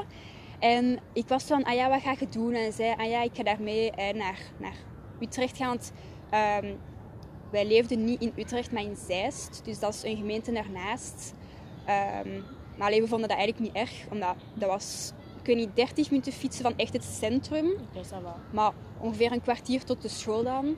[0.60, 2.54] En ik was van, ah ja, wat ga je doen?
[2.54, 4.75] En zei, ah ja, ik ga daarmee eh, naar, naar
[5.19, 5.67] Utrecht gaan.
[5.67, 5.91] Want
[6.30, 6.73] ehm,
[7.51, 9.62] wij leefden niet in Utrecht, maar in Zeist.
[9.63, 11.34] Dus dat is een gemeente daarnaast.
[12.78, 14.06] Maar we vonden dat eigenlijk niet erg.
[14.12, 15.12] Omdat dat was,
[15.47, 17.65] ik weet niet, 30 minuten fietsen van echt het centrum.
[18.51, 20.75] Maar ongeveer een kwartier tot de school dan.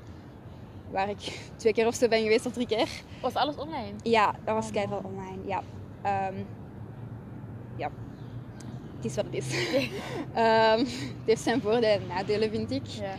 [0.92, 2.88] Waar ik twee keer of zo ben geweest of drie keer.
[3.22, 3.94] Was alles online?
[4.04, 5.38] Ja, dat was keihard online.
[5.46, 5.64] Ja.
[6.02, 6.36] Ehm,
[7.76, 7.92] ja.
[8.96, 9.48] Het is wat het is.
[10.34, 12.86] Ehm, het heeft zijn voordelen en nadelen, vind ik.
[12.86, 13.16] Ja.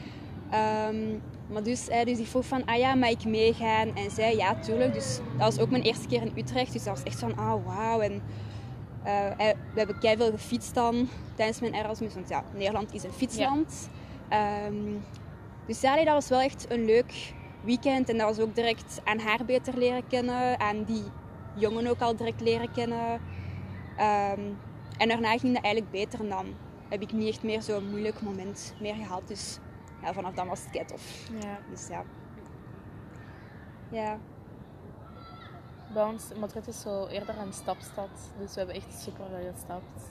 [0.51, 3.97] Ehm, maar dus, hij dus ik vroeg van, ah ja, mag ik meegaan?
[3.97, 4.95] En zij, ja, tuurlijk.
[4.95, 6.73] Dus dat was ook mijn eerste keer in Utrecht.
[6.73, 8.01] Dus dat was echt van, ah, wauw.
[8.01, 8.23] En
[9.03, 12.15] eh, hij- we hebben keihard gefietst dan tijdens mijn Erasmus.
[12.15, 13.89] Want ja, Nederland is een fietsland.
[14.29, 14.75] Ehm,
[15.67, 17.33] dus ja, nee, dat was wel echt een leuk
[17.65, 18.09] weekend.
[18.09, 20.61] En dat was ook direct aan haar beter leren kennen.
[20.61, 21.03] Aan die
[21.55, 23.21] jongen ook al direct leren kennen.
[23.97, 24.41] Ehm,
[24.99, 26.21] en daarna ging dat eigenlijk beter.
[26.21, 26.47] En dan
[26.89, 29.23] heb ik niet echt meer zo'n moeilijk moment meer gehad.
[29.29, 29.59] Dus
[30.03, 31.29] ja, vanaf dan was het kei tof.
[31.41, 31.59] ja.
[31.71, 32.05] Dus ja.
[33.91, 34.19] Ja.
[35.93, 38.09] Bij ons, Madrid is zo eerder een stapstad.
[38.39, 40.11] Dus we hebben echt super veel gestapt.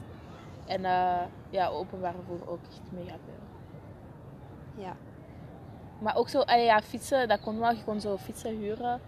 [0.66, 3.44] En eh, ja, openbaar vervoer ook echt mega veel.
[4.84, 4.96] Ja.
[6.00, 7.72] Maar ook zo, ah ja, fietsen, dat kon wel.
[7.72, 9.02] Je kon zo fietsen huren.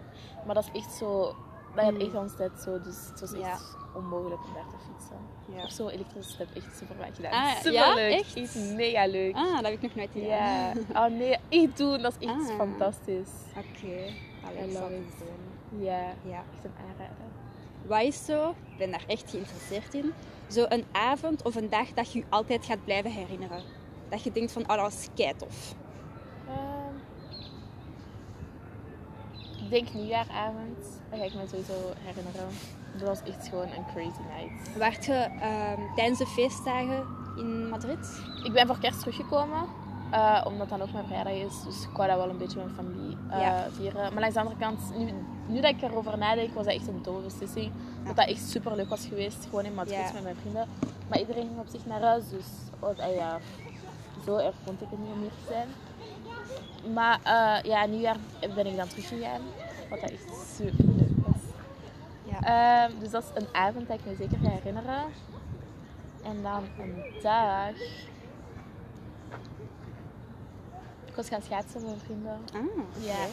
[0.46, 1.34] Maar dat is echt zo,
[1.74, 2.00] dat Mm.
[2.00, 2.80] echt ons tijd zo.
[2.80, 3.58] Dus het was echt Ja.
[3.98, 5.16] onmogelijk om daar te fietsen.
[5.56, 5.64] ja.
[5.64, 7.32] Of zo elektrisch step, echt super vaak gedaan.
[7.32, 7.94] Ah, super ja?
[7.94, 8.12] leuk.
[8.34, 8.54] Echt?
[8.76, 9.34] mega leuk.
[9.36, 10.28] Ah, dat heb ik nog nooit gedaan.
[10.28, 10.72] Ja.
[10.94, 12.56] Oh nee, echt doen, dat is echt Ah.
[12.56, 13.30] fantastisch.
[13.56, 14.12] Oké.
[14.46, 15.24] Allee, I ik zal love het it.
[15.78, 16.42] Ja, Ja.
[16.54, 17.16] echt een aanrader.
[17.86, 20.12] Wat is zo, ik ben daar echt geïnteresseerd in,
[20.48, 23.62] zo een avond of een dag dat je je altijd gaat blijven herinneren?
[24.08, 25.74] Dat je denkt van, oh, dat was keitof.
[26.48, 26.94] Ehm,
[29.64, 30.76] ik denk nieuwjaaravond.
[31.10, 32.48] Dat ga ik me sowieso herinneren.
[32.96, 34.76] Dat was echt gewoon een crazy night.
[34.78, 37.04] Waart je ehm, tijdens de feestdagen
[37.36, 38.22] in Madrid?
[38.44, 39.78] Ik ben voor kerst teruggekomen.
[40.10, 41.62] eh, omdat dan ook mijn verjaardag is.
[41.64, 43.66] Dus ik wou dat wel een beetje met mijn familie eh, Ja.
[43.70, 44.12] vieren.
[44.12, 45.12] Maar langs de andere kant, nu,
[45.50, 47.72] nu dat ik erover nadenk, was dat echt een domme beslissing.
[48.04, 49.44] Dat dat echt super leuk was geweest.
[49.44, 50.12] Gewoon in Madrid Ja.
[50.12, 50.68] met mijn vrienden.
[51.08, 52.28] Maar iedereen ging op zich naar huis.
[52.28, 52.46] Dus
[52.78, 53.38] oh, ah ja,
[54.24, 55.68] zo erg vond ik het niet om hier te zijn.
[56.94, 58.16] Maar eh, ja, nieuwjaar
[58.54, 59.40] ben ik dan teruggegaan.
[59.90, 60.24] Wat dat echt
[60.56, 61.42] super leuk was.
[62.22, 62.40] Ja.
[62.88, 65.04] Ehm, dus dat is een avond dat ik me zeker ga herinneren.
[66.24, 67.70] En dan een dag.
[71.06, 72.38] Ik was gaan schaatsen met mijn vrienden.
[72.52, 73.04] Ah.
[73.04, 73.26] Ja.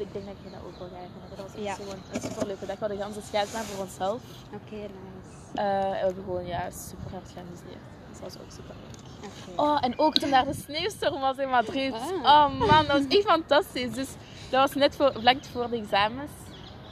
[0.00, 1.28] Ik denk dat me dat ook wel ga herinneren.
[1.36, 1.74] Dat was echt Ja.
[1.74, 2.74] zo gewoon een superleuke dag.
[2.78, 4.20] We hadden de hele schaatsen voor onszelf.
[4.58, 5.30] Oké, nice.
[5.54, 7.84] Eh, en we hebben gewoon ja, super hard geamuseerd.
[8.08, 9.58] Dus dat was ook super leuk.
[9.58, 11.92] Oh, en ook toen daar de sneeuwstorm was in Madrid.
[11.92, 12.10] Ah.
[12.34, 13.92] Oh man, dat was echt fantastisch.
[13.94, 14.08] Dus
[14.50, 16.30] dat was net voor, vlak voor de examens.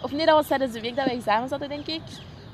[0.03, 2.03] Of nee, dat was tijdens de week dat we examens hadden, denk ik.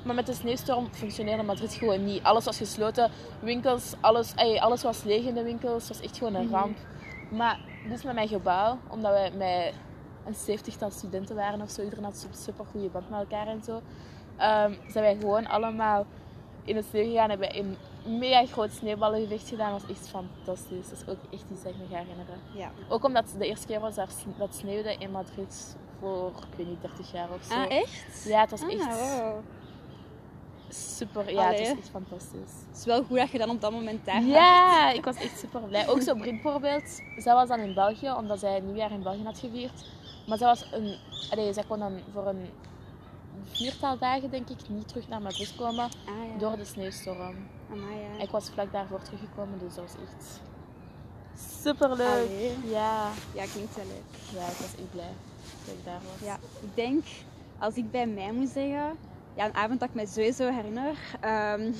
[0.04, 2.22] Maar met de sneeuwstorm functioneerde Madrid gewoon niet.
[2.22, 5.88] Alles was gesloten, winkels, alles, ey, alles was leeg in de winkels.
[5.88, 6.54] Het was echt gewoon een Mhm.
[6.54, 6.78] ramp.
[7.30, 9.74] Maar dus met mijn gebouw, omdat wij met
[10.26, 13.62] een zeventigtal studenten waren of zo, iedereen had een super goede band met elkaar en
[13.64, 13.80] zo,
[14.36, 16.06] ehm, zijn wij gewoon allemaal
[16.64, 17.28] in het sneeuw gegaan.
[17.30, 17.76] Hebben een
[18.18, 19.72] mega groot sneeuwballengevecht gedaan.
[19.72, 20.88] Dat was echt fantastisch.
[20.88, 22.38] Dat is ook echt iets dat ik me ga herinneren.
[22.54, 22.70] Ja.
[22.88, 26.80] Ook omdat het de eerste keer was dat sneeuwde in Madrid voor, ik weet niet,
[26.80, 27.54] 30 jaar of zo.
[27.54, 28.24] Ah, echt?
[28.24, 29.38] Ja, het was Ah, echt wow.
[30.68, 31.32] super.
[31.32, 32.52] Ja, het was echt fantastisch.
[32.68, 34.22] Het is wel goed dat je dan op dat moment daar.
[34.22, 35.88] Ja, ik was echt super blij.
[35.88, 37.00] Ook zo Brit bijvoorbeeld.
[37.16, 39.84] Zij was dan in België, omdat zij nieuwjaar in België had gevierd.
[40.26, 40.96] Maar zij was een...
[41.30, 42.48] Allee, zij kon dan voor een
[43.44, 45.90] viertal dagen, denk ik, niet terug naar Madrid komen Ah,
[46.32, 46.38] ja.
[46.38, 47.36] door de sneeuwstorm.
[47.70, 48.22] Amai, ja.
[48.22, 50.40] Ik was vlak daarvoor teruggekomen, dus dat was echt
[51.62, 52.06] super leuk.
[52.28, 52.52] Allee.
[52.64, 53.10] Ja.
[53.34, 54.40] Ja, klinkt wel leuk.
[54.40, 55.12] ja, ik was echt blij
[55.64, 56.26] dat ik daar was.
[56.28, 57.04] Ja, ik denk,
[57.58, 58.96] als ik bij mij moet zeggen,
[59.34, 61.72] ja, een avond dat ik me sowieso herinner, ehm,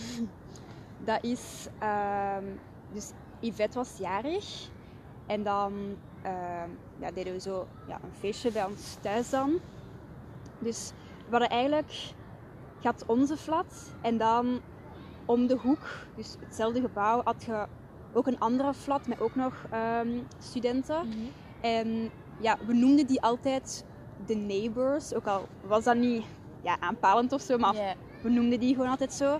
[1.09, 2.45] dat is, ehm,
[2.93, 4.69] dus Yvette was jarig
[5.27, 5.73] en dan
[6.23, 9.59] ehm, ja, deden we zo ja, een feestje bij ons thuis dan.
[10.59, 10.93] Dus
[11.25, 12.13] we hadden eigenlijk,
[12.83, 14.61] had onze flat en dan
[15.25, 17.67] om de hoek, dus hetzelfde gebouw, had je
[18.13, 21.09] ook een andere flat met ook nog ehm, studenten.
[21.09, 21.19] Mhm.
[21.61, 22.11] En
[22.41, 23.85] ja, we noemden die altijd
[24.27, 25.15] de neighbors.
[25.15, 26.25] Ook al was dat niet
[26.63, 29.39] ja, aanpalend of zo, maar we noemden die gewoon altijd zo.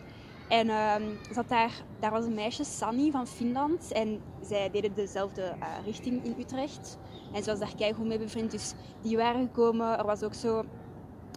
[0.49, 3.93] En ehm, zat daar, daar was een meisje, Sanny van Finland.
[3.93, 6.99] En zij deden dezelfde eh, richting in Utrecht.
[7.33, 8.51] En ze was daar keigoed mee bevriend.
[8.51, 9.99] Dus die waren gekomen.
[9.99, 10.65] Er was ook zo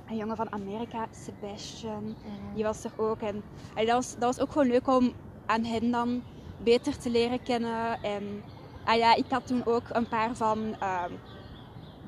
[0.10, 2.04] een jongen van Amerika, Sebastian.
[2.04, 2.56] Mhm.
[2.56, 3.22] Die was er ook.
[3.22, 3.44] En
[3.74, 5.14] allee, dat, was, dat was ook gewoon leuk om
[5.46, 6.24] aan hen dan
[6.64, 8.02] beter te leren kennen.
[8.02, 8.44] En
[8.86, 11.12] ah ja, ik had toen ook een paar van ehm,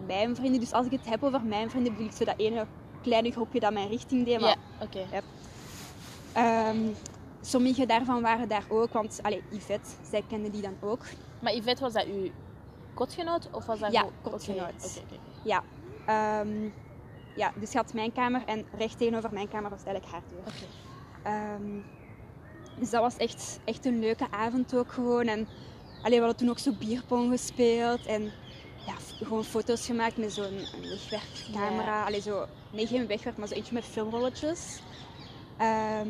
[0.05, 0.59] mijn vrienden.
[0.59, 2.65] Dus als ik het heb over mijn vrienden, bedoel ik zo dat ene
[3.01, 4.39] kleine groepje dat mijn richting deed.
[4.39, 4.99] Maar, Ja, oké.
[6.39, 6.77] Ehm,
[7.41, 11.05] sommige daarvan waren daar ook, want allee, Yvette, zij kende die dan ook.
[11.39, 12.29] Maar Yvette, was dat uw
[12.93, 13.49] kotgenoot?
[13.51, 15.01] Of was dat Ja, kotgenoot.
[15.43, 15.63] Ja,
[16.05, 16.69] ehm,
[17.35, 20.39] ja, dus je had mijn kamer en recht tegenover mijn kamer was eigenlijk haar deur.
[20.39, 20.65] Oké.
[21.23, 21.81] Ehm,
[22.79, 25.27] dus dat was echt, echt een leuke avond ook gewoon.
[25.27, 25.47] En
[26.03, 28.23] allee, we hadden toen ook zo bierpong gespeeld en
[28.85, 28.93] ja,
[29.25, 31.99] gewoon foto's gemaakt met zo'n een wegwerpcamera.
[31.99, 32.05] Ja.
[32.05, 34.81] Allee, zo, nee, geen wegwerp, maar zo eentje met filmrolletjes.
[35.59, 36.07] Ehm,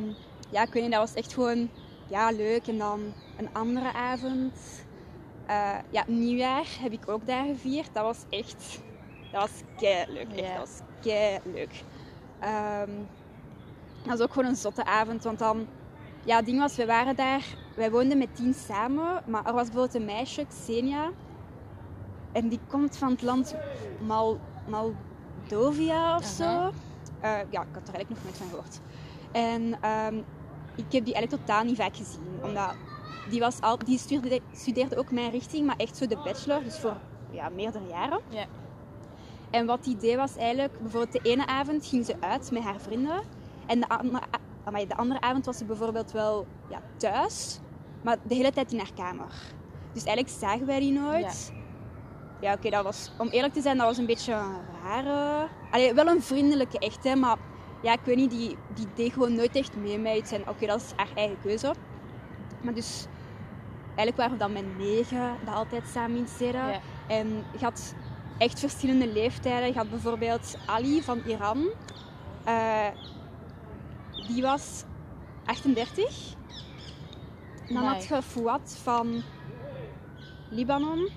[0.49, 1.69] ja, ik weet niet, dat was echt gewoon
[2.07, 2.67] ja, leuk.
[2.67, 4.53] En dan een andere avond,
[5.45, 7.93] eh, ja, nieuwjaar heb ik ook daar gevierd.
[7.93, 8.81] Dat was echt,
[9.31, 10.33] dat was kei leuk.
[10.35, 11.83] Echt, dat was kei leuk.
[12.39, 12.91] Ehm,
[14.03, 15.67] dat was ook gewoon een zotte avond, want dan,
[16.25, 17.43] ja, het ding was, we waren daar,
[17.75, 21.11] wij woonden met tien samen, maar er was bijvoorbeeld een meisje, Xenia,
[22.31, 23.55] en die komt van het land
[23.99, 26.71] Mal, Moldovia of zo.
[27.19, 28.79] Eh, ja, ik had er eigenlijk nog nooit van gehoord.
[29.31, 30.15] En ehm,
[30.75, 32.75] ik heb die eigenlijk totaal niet vaak gezien, omdat
[33.29, 36.79] die, was al, die studeerde, studeerde ook mijn richting, maar echt zo de bachelor, dus
[36.79, 36.97] voor
[37.31, 38.19] ja, meerdere jaren.
[38.29, 38.45] Ja.
[39.49, 42.79] En wat die deed was eigenlijk, bijvoorbeeld de ene avond ging ze uit met haar
[42.79, 43.21] vrienden.
[43.65, 47.59] En de andere, a- amai, de andere avond was ze bijvoorbeeld wel ja, thuis,
[48.01, 49.33] maar de hele tijd in haar kamer.
[49.93, 51.53] Dus eigenlijk zagen wij die nooit.
[52.41, 55.47] Ja, oké, dat was, om eerlijk te zijn, dat was een beetje een rare...
[55.71, 57.37] Allee, wel een vriendelijke echt, hè, maar
[57.81, 60.31] ja, ik weet niet, die, die deed gewoon nooit echt mee met iets.
[60.31, 61.73] En oké, dat is haar eigen keuze.
[62.61, 63.05] Maar dus,
[63.87, 66.67] eigenlijk waren we dan met negen dat altijd samen deden.
[66.67, 66.79] Ja.
[67.07, 67.95] En je had
[68.37, 69.67] echt verschillende leeftijden.
[69.67, 71.69] Je had bijvoorbeeld Ali van Iran.
[72.43, 72.87] Eh,
[74.27, 74.83] die was
[75.45, 76.35] 38.
[77.67, 79.23] Dan had je Fouad van
[80.49, 81.09] Libanon.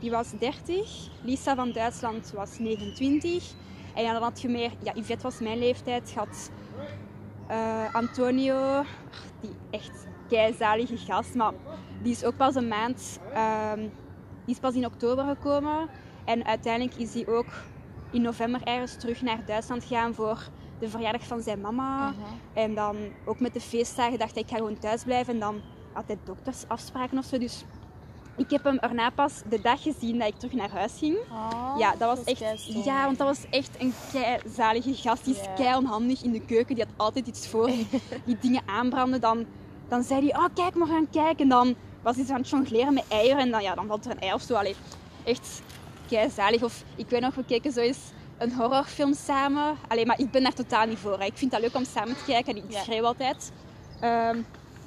[0.00, 1.08] Die was 30.
[1.22, 3.54] Lisa van Duitsland was 29.
[3.94, 4.70] En ja, dan had je meer...
[4.82, 6.10] Ja, Yvette was mijn leeftijd.
[6.10, 6.50] Je had
[7.46, 8.84] eh, Antonio.
[9.40, 11.34] Die echt keizalige gast.
[11.34, 11.52] Maar
[12.02, 13.18] die is ook pas een maand...
[13.32, 13.80] ehm,
[14.44, 15.88] die is pas in oktober gekomen.
[16.24, 17.46] En uiteindelijk is hij ook
[18.10, 22.08] in november ergens terug naar Duitsland gegaan voor de verjaardag van zijn mama.
[22.08, 22.18] Mhm.
[22.52, 25.34] En dan ook met de feestdagen dacht hij, ik ga gewoon thuis blijven.
[25.34, 25.60] En dan
[25.92, 27.38] had hij doktersafspraken of zo.
[27.38, 27.64] Dus
[28.36, 31.16] ik heb hem erna pas de dag gezien dat ik terug naar huis ging.
[31.30, 35.24] Oh, ja, dat was echt, ja, want dat was echt een kei zalige gast.
[35.24, 35.54] Die is Ja.
[35.54, 36.74] kei onhandig in de keuken.
[36.74, 37.66] Die had altijd iets voor.
[37.66, 37.86] Die,
[38.26, 39.20] die dingen aanbranden.
[39.20, 39.44] Dan,
[39.88, 41.38] dan zei hij, oh kijk, we gaan kijken.
[41.42, 43.38] En dan was hij zo aan het jongleren met eieren.
[43.38, 44.54] En dan, ja, dan valt er een ei of zo.
[44.54, 44.74] Allee,
[45.24, 45.62] echt
[46.08, 46.62] kei zalig.
[46.62, 47.98] Of ik weet nog, we keken zo eens
[48.38, 49.76] een horrorfilm samen.
[49.88, 51.18] Allee, maar ik ben daar totaal niet voor.
[51.18, 51.24] Hè.
[51.24, 52.56] Ik vind dat leuk om samen te kijken.
[52.56, 52.82] Ik Ja.
[52.82, 53.52] schreeuw altijd.
[54.00, 54.36] Ehm,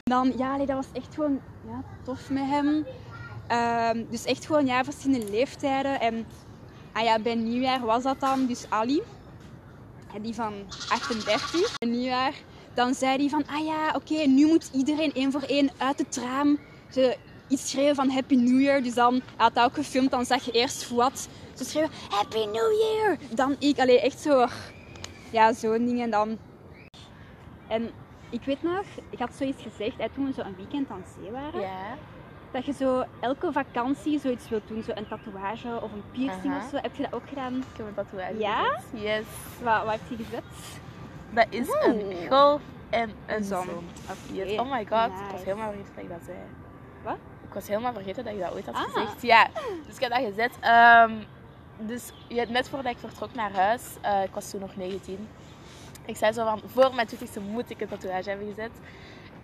[0.04, 2.86] dan, ja, allee, dat was echt gewoon ja, tof met hem.
[3.48, 6.00] Ehm, dus echt gewoon ja, verschillende leeftijden.
[6.00, 6.26] En
[6.94, 9.02] ah ja, bij nieuwjaar was dat dan dus Ali.
[10.22, 10.54] Die van
[10.90, 11.78] 38.
[11.78, 12.34] Bij nieuwjaar.
[12.74, 16.18] Dan zei hij van, ah ja, oké, nu moet iedereen één voor één uit het
[16.18, 18.84] raam ze iets schreeuwen van Happy New Year.
[18.84, 21.28] Dus dan, had dat ook gefilmd, dan zag je eerst Fouad.
[21.54, 23.18] Ze schreeuwen, Happy New Year!
[23.34, 24.48] Dan ik, alleen echt zo,
[25.32, 26.02] ja, zo'n ding.
[26.02, 26.38] En dan...
[27.68, 27.90] En
[28.30, 31.32] ik weet nog, ik had zoiets gezegd, hè, toen we zo een weekend aan zee
[31.32, 31.98] waren Ja.
[32.56, 36.64] Dat je zo elke vakantie zoiets wilt doen, zo een tatoeage of een piercing Aha.
[36.64, 36.78] of zo.
[36.82, 37.56] Heb je dat ook gedaan?
[37.56, 38.64] Ik heb een tatoeage Ja?
[38.64, 39.02] gezet.
[39.02, 39.26] Yes.
[39.64, 40.44] Wat, wat heb je gezet?
[41.34, 43.68] Dat is een golf en een zon.
[44.32, 44.60] Yes.
[44.60, 46.38] Oh my god, ik was helemaal vergeten dat ik dat zei.
[47.04, 47.18] Wat?
[47.48, 48.82] Ik was helemaal vergeten dat je dat ooit had Ah.
[48.84, 49.22] gezegd.
[49.22, 49.48] Ja,
[49.86, 50.52] dus ik heb dat gezet.
[50.62, 51.12] Ehm,
[51.78, 55.28] dus ja, net voordat ik vertrok naar huis, eh, ik was toen nog 19.
[56.06, 58.72] Ik zei zo van, voor mijn 20ste moet ik een tatoeage hebben gezet.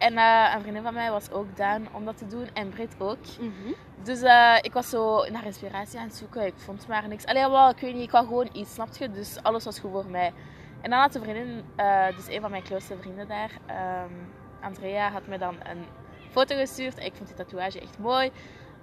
[0.01, 2.47] En eh, een vriendin van mij was ook down om dat te doen.
[2.53, 3.17] En Brit ook.
[3.39, 3.73] Mhm.
[4.03, 6.45] Dus eh, ik was zo naar inspiratie aan het zoeken.
[6.45, 7.25] Ik vond maar niks.
[7.25, 9.11] Allee, wel, ik weet niet, ik wou gewoon iets, snap je?
[9.11, 10.33] Dus alles was goed voor mij.
[10.81, 14.13] En dan had de vriendin, eh, dus een van mijn close vrienden daar, ehm,
[14.61, 15.85] Andrea, had me dan een
[16.31, 16.99] foto gestuurd.
[16.99, 18.31] Ik vond die tatoeage echt mooi.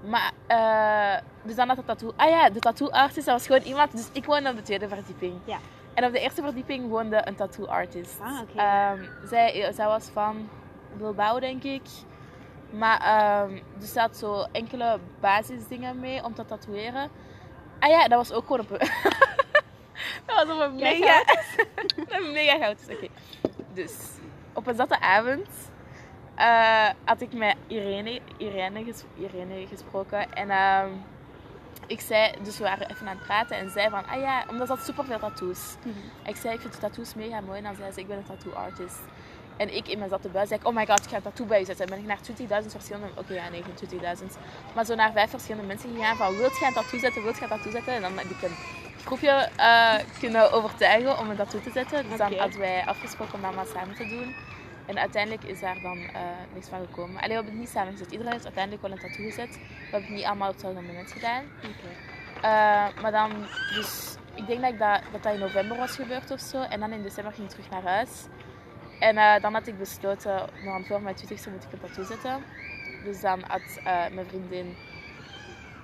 [0.05, 0.33] Maar,
[1.43, 2.13] dus dan had de tattoo...
[2.17, 3.93] Ah ja, de tattoo artist, dat was gewoon iemand...
[3.93, 5.35] Dus ik woonde op de tweede verdieping.
[5.45, 5.59] Ja.
[5.95, 8.21] En op de eerste verdieping woonde een tattoo artist.
[8.21, 8.59] Ah, oké.
[8.59, 10.49] Ehm, zij, zij was van
[10.97, 11.83] Bilbao, denk ik.
[12.71, 17.11] Maar, ehm dus ze had zo enkele basisdingen mee om te tatoeëren.
[17.79, 18.79] Ah ja, dat was ook gewoon op een...
[20.27, 21.23] dat was op een Kijk, mega...
[22.19, 22.79] een mega goud.
[22.91, 23.07] Oké.
[23.73, 23.95] Dus,
[24.53, 25.49] op een zatte avond
[26.35, 30.33] eh, had ik met Irene, Irene, ges- Irene gesproken.
[30.33, 30.89] En ehm,
[31.89, 32.33] ik zei...
[32.43, 34.07] Dus we waren even aan het praten en zij van...
[34.07, 35.75] Ah ja, omdat ze had superveel tattoos.
[35.83, 36.29] Mhm.
[36.29, 37.59] Ik zei, ik vind de tattoos mega mooi.
[37.59, 38.99] En dan zei ze, ik ben een tattoo artist.
[39.57, 41.47] En ik in mijn zatte buis zei ik, oh my god, ik ga een tattoo
[41.47, 41.87] bij je zetten.
[41.87, 42.07] En ben ik
[42.49, 43.09] naar 20.000 verschillende...
[43.17, 44.25] Oké, ja, nee, geen 20.000.
[44.75, 47.23] Maar zo naar vijf verschillende mensen gegaan van, wilt je een tattoo zetten?
[47.23, 47.95] Wilt je een tattoo zetten?
[47.95, 48.57] En dan heb ik een
[49.05, 52.09] groepje eh, kunnen overtuigen om een tattoo te zetten.
[52.09, 54.35] Dus dan hadden wij afgesproken om dat maar samen te doen.
[54.89, 56.11] En uiteindelijk is daar dan uh,
[56.55, 57.17] niks van gekomen.
[57.17, 58.11] Alleen we hebben het niet samen gezet.
[58.11, 59.55] Iedereen heeft uiteindelijk wel een tattoo gezet.
[59.57, 61.45] We hebben het niet allemaal op hetzelfde moment gedaan.
[62.37, 63.31] Uh, maar dan,
[63.75, 66.63] dus ik denk dat, ik dat, dat dat in november was gebeurd of zo.
[66.63, 68.27] En dan in december ging ik terug naar huis.
[69.01, 72.43] En uh, dan had ik besloten, nou, voor mijn 20ste moet ik een tattoo zetten.
[73.05, 73.81] Dus dan had
[74.13, 74.77] mijn vriendin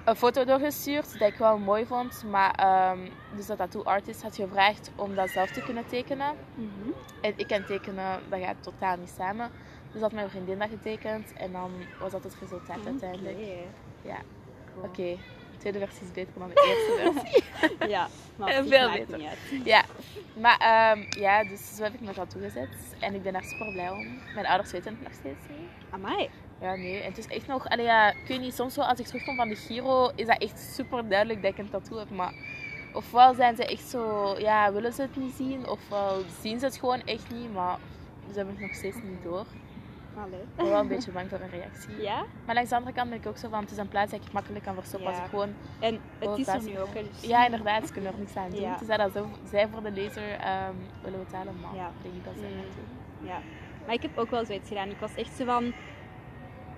[0.04, 2.24] een foto doorgestuurd dat ik wel mooi vond.
[2.30, 6.34] Maar um, dus dat tattoo artist had gevraagd om dat zelf te kunnen tekenen.
[6.54, 6.94] Mm -hmm.
[7.20, 9.50] En ik kan tekenen, dat gaat totaal niet samen.
[9.92, 12.90] Dus had mijn vriendin dat getekend en dan was dat het resultaat okay.
[12.90, 13.38] uiteindelijk.
[14.02, 14.16] Ja.
[14.72, 14.84] Cool.
[14.84, 15.18] Oké, okay.
[15.52, 17.88] de tweede versie is beter dan de eerste versie.
[17.88, 19.20] ja, maar veel beter.
[19.64, 19.84] Ja,
[20.40, 22.68] maar um, ja, dus zo heb ik me tattoo gezet.
[23.00, 24.18] En ik ben daar super blij om.
[24.34, 25.68] Mijn ouders weten het nog steeds niet.
[25.90, 26.30] Amai.
[26.60, 27.00] Ja, nee.
[27.00, 27.68] En het is echt nog...
[27.68, 30.38] Allee, ja, ik weet niet, soms wel als ik terugkom van de Giro, is dat
[30.38, 32.10] echt super duidelijk dat ik een tattoo heb.
[32.10, 32.34] Maar
[32.92, 34.34] ofwel zijn ze echt zo...
[34.38, 35.68] Ja, willen ze het niet zien.
[35.68, 37.52] Ofwel zien ze het gewoon echt niet.
[37.52, 37.78] Maar
[38.30, 39.44] ze hebben het nog steeds niet door.
[40.16, 40.40] Allee.
[40.40, 42.02] Ik ben wel een beetje bang voor een reactie.
[42.02, 42.24] Ja?
[42.44, 43.60] Maar langs de andere kant ben ik ook zo van...
[43.60, 45.16] Het is een plaats dat ik makkelijk kan verstoppen ja.
[45.16, 45.54] als ik gewoon...
[45.80, 46.92] En het is er nu ook.
[46.92, 47.28] Dus.
[47.28, 47.86] Ja, inderdaad.
[47.86, 48.60] Ze kunnen er niks aan doen.
[48.60, 48.72] Ja.
[48.72, 51.60] Het is dat zo, zij voor de lezer um, willen betalen.
[51.60, 51.86] Maar ja.
[51.86, 52.56] ik denk niet dat zij Mm.
[52.56, 53.28] dat doen.
[53.28, 53.38] Ja.
[53.86, 54.88] Maar ik heb ook wel zoiets gedaan.
[54.88, 55.72] Ik was echt zo van...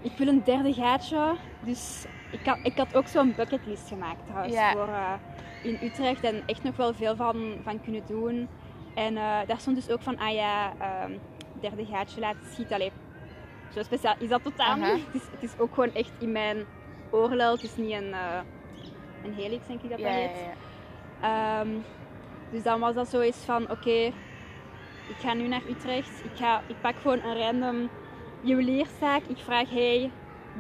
[0.01, 1.35] Ik wil een derde gaatje.
[1.61, 4.55] Dus ik had, ik had ook zo'n bucketlist gemaakt trouwens.
[4.55, 4.73] Ja.
[4.73, 5.13] Voor, uh,
[5.63, 6.25] in Utrecht.
[6.25, 8.49] En echt nog wel veel van, van kunnen doen.
[8.95, 10.19] En uh, daar stond dus ook van...
[10.19, 10.73] Ah ja,
[11.05, 11.21] um,
[11.61, 12.75] derde gaatje laten schieten.
[12.75, 12.93] Allee,
[13.75, 15.07] zo speciaal is dat totaal niet.
[15.07, 16.65] Het is, het is ook gewoon echt in mijn
[17.11, 17.53] oorlel.
[17.53, 18.39] Het is niet een, uh,
[19.25, 20.55] een helix, denk ik dat Ja, dat ja, heet.
[21.21, 21.61] ja.
[21.61, 21.85] Um,
[22.51, 24.07] dus dan was dat zoiets van, oké, okay,
[25.09, 26.25] ik ga nu naar Utrecht.
[26.25, 27.91] Ik, ga, ik pak gewoon een random
[28.47, 29.23] juwelierszaak.
[29.27, 30.11] Ik vraag, hey,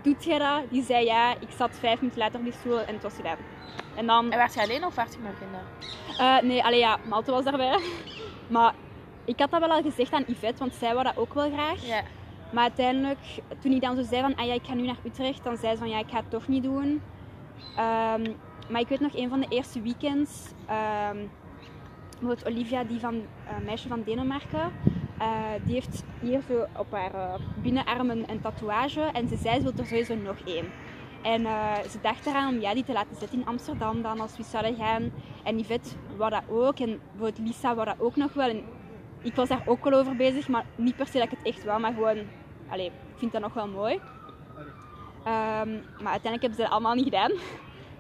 [0.03, 0.63] doet jij dat?
[0.71, 1.35] Die zei ja.
[1.41, 3.39] Ik zat vijf minuten later op die stoel en het was gedaan.
[3.95, 4.31] En dan...
[4.31, 5.61] En werd je alleen of werd je met vrienden?
[6.21, 7.79] Uh, nee, alleen ja, Malte was daarbij.
[8.49, 8.75] maar
[9.25, 11.87] ik had dat wel al gezegd aan Yvette, want zij wou dat ook wel graag.
[11.87, 12.03] Ja.
[12.53, 13.19] Maar uiteindelijk,
[13.59, 15.73] toen ik dan zo zei van, ah ja, ik ga nu naar Utrecht, dan zei
[15.73, 17.03] ze van, ja, ik ga het toch niet doen.
[17.79, 18.37] Um,
[18.69, 20.53] maar ik weet nog, een van de eerste weekends,
[21.11, 21.31] um,
[22.11, 24.73] bijvoorbeeld Olivia, die van, uh, meisje van Denemarken,
[25.21, 25.27] uh,
[25.65, 29.73] die heeft hier zo op haar uh, binnenarmen een tatoeage en ze zei, ze wil
[29.79, 30.65] er sowieso nog één.
[31.23, 34.37] En uh, ze dacht eraan om ja, die te laten zetten in Amsterdam dan, als
[34.37, 35.13] we zouden gaan.
[35.45, 38.49] En Yvette wou dat ook, en bijvoorbeeld Lisa wou dat ook nog wel.
[38.49, 38.63] En
[39.23, 41.65] ik was daar ook wel over bezig, maar niet per se dat ik het echt
[41.65, 42.19] wou, maar gewoon,
[42.69, 43.95] allee, ik vind dat nog wel mooi.
[43.95, 47.31] Um, maar uiteindelijk hebben ze dat allemaal niet gedaan.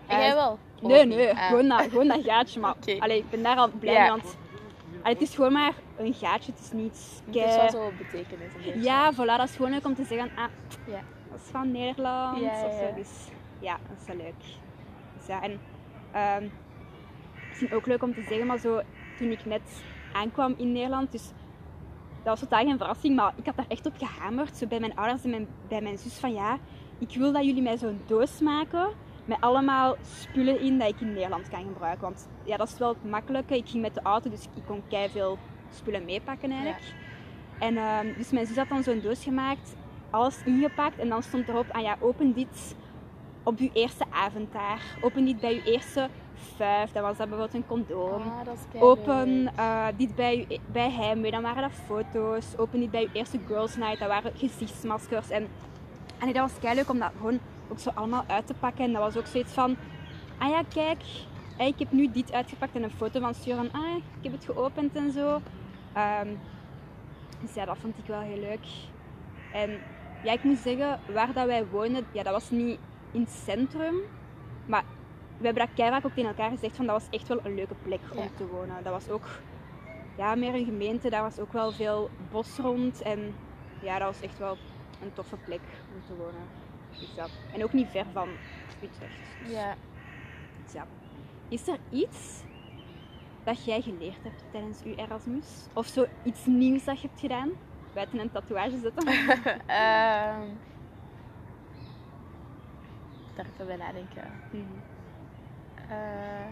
[0.06, 0.58] En jij wel?
[0.80, 1.46] Nee, nee, ah.
[1.46, 2.60] gewoon, dat, gewoon dat gaatje.
[2.60, 2.98] Maar okay.
[2.98, 4.36] allee, ik ben daar al blij mee, want
[5.02, 7.22] allee, het is gewoon maar een gaatje, het is niet...
[7.26, 8.52] Het is wel zo betekenis.
[8.66, 8.82] Een.
[8.82, 10.50] Ja, voilà, dat is gewoon leuk om te zeggen, ah,
[10.86, 11.00] ja.
[11.30, 12.94] dat is van Nederland ja, of zo.
[12.94, 13.28] Dus
[13.58, 14.44] ja, dat is wel leuk.
[15.16, 15.60] Dus ja, en
[16.42, 16.52] um,
[17.48, 18.80] misschien ook leuk om te zeggen, maar zo
[19.18, 19.82] toen ik net
[20.12, 21.32] aankwam in Nederland, dus
[22.22, 24.96] dat was totaal geen verrassing, maar ik had daar echt op gehamerd, zo bij mijn
[24.96, 26.58] ouders en mijn, bij mijn zus, van ja,
[26.98, 28.88] ik wil dat jullie mij zo'n doos maken
[29.24, 32.02] met allemaal spullen in dat ik in Nederland kan gebruiken.
[32.02, 33.56] Want ja, dat is wel het makkelijke.
[33.56, 35.38] Ik ging met de auto, dus ik kon veel
[35.70, 36.82] spullen meepakken eigenlijk.
[36.82, 37.66] Ja.
[37.66, 37.76] En
[38.06, 39.76] um, dus mijn zus had dan zo'n doos gemaakt,
[40.10, 42.76] alles ingepakt en dan stond erop, ah ja, open dit
[43.42, 44.80] op uw eerste avond daar.
[45.00, 46.08] Open dit bij uw eerste
[46.56, 48.22] vijf, dat was dat bijvoorbeeld een condoom.
[48.22, 52.46] Ah, dat is Open uh, dit bij, uw, bij Heimwee, dan waren dat foto's.
[52.56, 55.30] Open dit bij uw eerste girls night, dat waren gezichtsmaskers.
[55.30, 55.48] En,
[56.18, 57.38] en dat was kei leuk om dat gewoon
[57.70, 58.84] ook zo allemaal uit te pakken.
[58.84, 59.76] En dat was ook zoiets van,
[60.38, 61.02] ah ja, kijk,
[61.56, 63.72] ik heb nu dit uitgepakt en een foto van sturen.
[63.72, 65.34] Ah, ik heb het geopend en zo.
[65.96, 66.38] Um,
[67.40, 68.66] dus ja, dat vond ik wel heel leuk.
[69.52, 69.70] En
[70.22, 72.78] ja, ik moet zeggen, waar dat wij woonden, ja, dat was niet
[73.10, 73.94] in het centrum.
[74.66, 74.84] Maar
[75.38, 77.74] we hebben dat keihard ook tegen elkaar gezegd, van dat was echt wel een leuke
[77.82, 78.28] plek om Ja.
[78.36, 78.82] te wonen.
[78.82, 79.26] Dat was ook
[80.16, 83.02] ja, meer een gemeente, daar was ook wel veel bos rond.
[83.02, 83.34] En
[83.82, 84.56] ja, dat was echt wel
[85.02, 85.60] een toffe plek
[85.94, 86.48] om te wonen.
[86.98, 87.26] Dus ja.
[87.54, 88.28] En ook niet ver van
[88.82, 89.16] Utrecht.
[89.42, 89.74] Dus, Ja.
[90.64, 90.86] dus ja.
[91.48, 92.42] Is er iets
[93.44, 95.66] dat jij geleerd hebt tijdens uw Erasmus?
[95.72, 97.50] Of zo iets nieuws dat je hebt gedaan?
[97.94, 99.08] Buiten een tatoeage zetten?
[99.08, 99.14] um,
[103.36, 104.30] daar even bij nadenken.
[104.50, 104.62] Mhm.
[105.90, 106.46] Uh,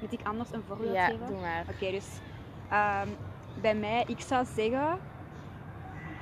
[0.00, 1.26] Moet ik anders een voorbeeld ja, geven?
[1.26, 1.60] doe maar.
[1.60, 2.08] Oké, okay, dus
[2.72, 3.16] um,
[3.60, 4.98] bij mij, ik zou zeggen,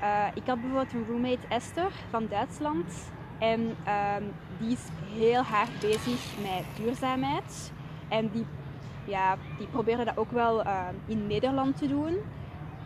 [0.03, 3.11] uh, ik had bijvoorbeeld een roommate Esther van Duitsland.
[3.39, 7.72] En um, die is heel hard bezig met duurzaamheid.
[8.09, 8.47] En die,
[9.05, 12.16] ja, die probeerde dat ook wel uh, in Nederland te doen.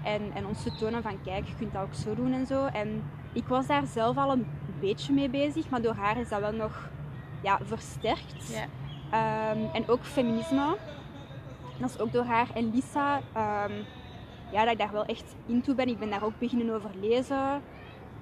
[0.04, 2.64] En, en ons te tonen van kijk, je kunt dat ook zo doen en zo.
[2.64, 4.46] En ik was daar zelf al een
[4.80, 6.90] beetje mee bezig, maar door haar is dat wel nog
[7.40, 8.66] ja, versterkt.
[9.14, 10.76] Um, en ook feminisme.
[11.78, 12.46] Dat is ook door haar.
[12.54, 13.84] En Lisa, um,
[14.52, 15.88] ja, dat ik daar wel echt into ben.
[15.88, 17.62] Ik ben daar ook beginnen over lezen.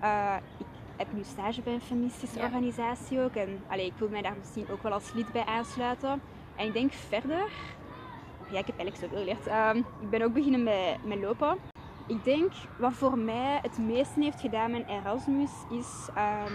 [0.00, 0.66] Eh, ik
[1.06, 2.44] heb nu stage bij een feministische Ja.
[2.44, 3.34] organisatie ook.
[3.34, 6.20] En allee, ik wil mij daar misschien ook wel als lid bij aansluiten.
[6.56, 7.42] En ik denk verder...
[8.50, 9.46] Ja, ik heb eigenlijk zoveel geleerd.
[9.46, 11.56] Ehm, ik ben ook beginnen met, met lopen.
[12.06, 16.52] Ik denk, wat voor mij het meeste heeft gedaan met Erasmus, is ehm,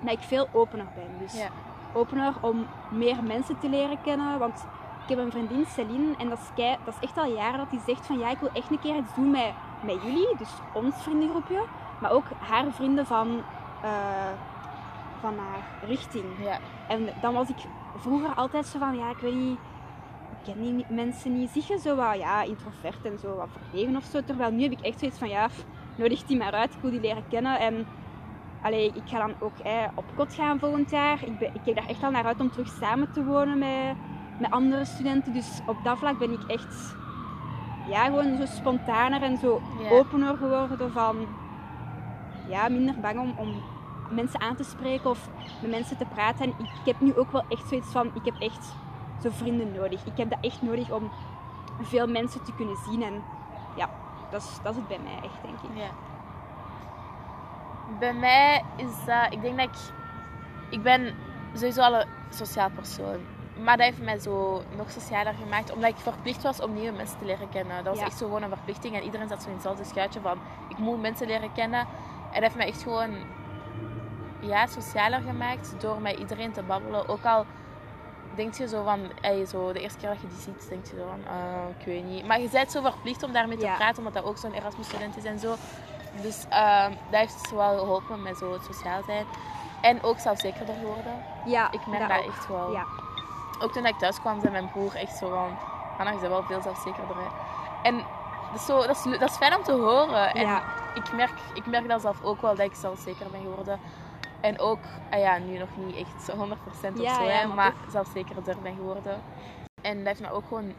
[0.00, 1.18] dat ik veel opener ben.
[1.18, 1.48] Dus Ja.
[1.94, 4.38] opener om meer mensen te leren kennen.
[4.38, 4.64] Want
[5.02, 7.70] ik heb een vriendin, Celine, en dat is, kei, dat is echt al jaren dat
[7.70, 9.52] die zegt van ja, ik wil echt een keer iets doen met,
[9.82, 11.62] met jullie, dus ons vriendengroepje.
[12.02, 13.42] Maar ook haar vrienden van,
[13.82, 14.32] eh,
[15.20, 16.24] van haar richting.
[16.40, 16.58] Ja.
[16.88, 17.56] En dan was ik
[17.96, 19.58] vroeger altijd zo van, ja, ik weet niet,
[20.30, 21.50] ik ken die mensen niet.
[21.50, 24.20] Zie je zo wat, ja, introvert en zo wat verlegen of zo.
[24.24, 25.48] Terwijl nu heb ik echt zoiets van, ja,
[25.94, 27.58] nodig die maar uit, ik wil die leren kennen.
[27.58, 27.86] En
[28.62, 31.22] allee, ik ga dan ook eh, op kot gaan volgend jaar.
[31.24, 33.96] Ik, ben, ik kijk daar echt al naar uit om terug samen te wonen met,
[34.38, 35.32] met andere studenten.
[35.32, 36.96] Dus op dat vlak ben ik echt,
[37.88, 41.26] ja, gewoon zo spontaner en zo opener geworden van,
[42.52, 43.62] ja, minder bang om, om
[44.10, 45.28] mensen aan te spreken of
[45.60, 46.44] met mensen te praten.
[46.44, 48.74] En ik, ik heb nu ook wel echt zoiets van, ik heb echt
[49.22, 50.04] zo vrienden nodig.
[50.04, 51.10] Ik heb dat echt nodig om
[51.80, 53.02] veel mensen te kunnen zien.
[53.02, 53.22] En
[53.76, 53.90] ja,
[54.30, 55.82] dat is, dat is het bij mij echt, denk ik.
[55.82, 55.90] Ja.
[57.98, 59.76] Bij mij is dat, ik denk dat ik,
[60.70, 61.14] ik ben
[61.54, 63.18] sowieso al een sociaal persoon.
[63.64, 67.18] Maar dat heeft mij zo nog socialer gemaakt, omdat ik verplicht was om nieuwe mensen
[67.18, 67.76] te leren kennen.
[67.76, 68.04] Dat was Ja.
[68.06, 70.38] echt zo gewoon een verplichting en iedereen zat zo in hetzelfde schuitje van,
[70.68, 71.86] ik moet mensen leren kennen.
[72.32, 73.10] Dat heeft mij echt gewoon,
[74.40, 77.08] ja, socialer gemaakt door met iedereen te babbelen.
[77.08, 77.46] Ook al
[78.34, 80.96] denk je zo van, ey, zo, de eerste keer dat je die ziet, denk je
[80.96, 82.26] zo van, ah, ik weet niet.
[82.26, 83.74] Maar je bent zo verplicht om daarmee te Ja.
[83.76, 85.54] praten, omdat dat ook zo'n Erasmus-student is en zo.
[86.22, 89.26] Dus ehm, dat heeft wel geholpen met zo het sociaal zijn.
[89.80, 91.24] En ook zelfzekerder worden.
[91.44, 92.72] Ja, Ik merk dat echt wel.
[92.72, 92.84] Ja.
[93.60, 95.48] Ook toen ik thuis kwam, zei mijn broer echt zo van...
[95.98, 97.16] Je bent wel veel zelfzekerder.
[97.16, 97.26] Hè.
[97.82, 97.96] En
[98.52, 100.34] dat is, zo, dat, is, dat is fijn om te horen.
[100.34, 100.62] En Ja.
[100.94, 103.80] Ik, merk, ik merk dat zelf ook wel, dat ik zelfzeker ben geworden.
[104.40, 104.78] En ook,
[105.10, 106.36] ah ja, nu nog niet echt zo 100%
[106.68, 109.22] of Ja, zo, ja, hè, maar maar zelfzekerder ben geworden.
[109.82, 110.72] En dat heeft me ook gewoon...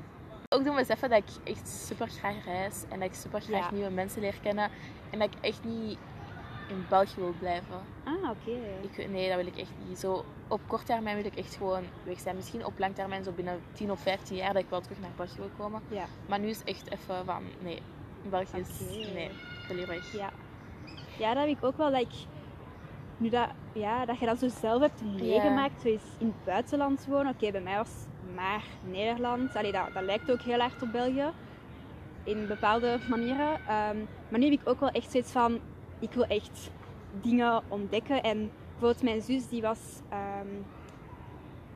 [0.50, 2.84] Ook doen beseffen dat ik echt super graag reis.
[2.90, 3.72] En dat ik super graag Ja.
[3.72, 4.70] nieuwe mensen leer kennen.
[5.10, 5.98] En dat ik echt niet
[6.68, 7.82] in België wil blijven.
[8.04, 9.08] Ah, oké.
[9.08, 10.00] Nee, dat wil ik echt niet.
[10.00, 12.36] Zo, op kort termijn wil ik echt gewoon weg zijn.
[12.36, 15.10] Misschien op lang termijn, zo binnen 10 of 15 jaar, dat ik wel terug naar
[15.16, 15.82] België wil komen.
[15.88, 16.06] Ja.
[16.26, 17.82] Maar nu is echt even van, nee,
[18.30, 18.80] België is,
[19.14, 19.32] nee,
[20.18, 20.30] Ja.
[21.18, 21.92] ja, dat heb ik ook wel.
[21.92, 22.14] Dat, ik,
[23.18, 27.06] nu dat, ja, dat je dat zo zelf hebt meegemaakt, zo eens in het buitenland
[27.06, 27.34] wonen.
[27.34, 28.06] Oké, bij mij was
[28.36, 29.56] maar Nederland.
[29.56, 31.32] Allee, dat, dat lijkt ook heel erg op België.
[32.24, 33.54] In bepaalde manieren.
[33.68, 33.98] Ehm,
[34.30, 35.60] maar nu heb ik ook wel echt zoiets van...
[36.00, 36.72] Ik wil echt
[37.22, 38.24] dingen ontdekken.
[38.24, 39.80] En bijvoorbeeld mijn zus, die was...
[40.10, 40.48] ehm,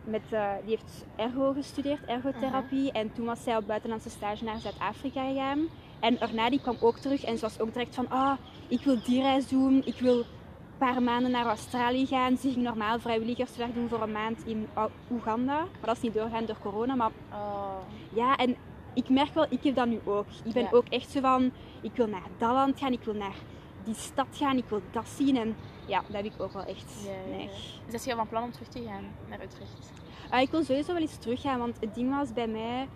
[0.03, 2.91] met, eh, die heeft ergo gestudeerd, ergotherapie.
[2.91, 5.67] En toen was zij op buitenlandse stage naar Zuid-Afrika gegaan.
[5.99, 8.37] En daarna die kwam ook terug en ze was ook direct van, ah,
[8.67, 10.25] ik wil die reis doen, ik wil een
[10.77, 12.37] paar maanden naar Australië gaan.
[12.37, 14.67] Ze ging normaal vrijwilligerswerk doen voor een maand in
[15.11, 15.55] Oeganda.
[15.57, 16.95] Maar dat is niet doorgaan door corona.
[16.95, 17.77] Maar Oh,
[18.13, 18.55] ja, en
[18.93, 20.25] ik merk wel, ik heb dat nu ook.
[20.43, 20.69] Ik ben Ja.
[20.71, 23.35] ook echt zo van, ik wil naar dat land gaan, ik wil naar
[23.83, 25.37] die stad gaan, ik wil dat zien.
[25.37, 26.93] En ja, dat heb ik ook wel echt.
[27.05, 27.35] Ja, ja, ja.
[27.37, 27.49] Nee.
[27.91, 29.91] dus je van plan om terug te gaan naar Utrecht?
[30.29, 32.87] Ah, ik wil sowieso wel eens teruggaan, want het ding was bij mij...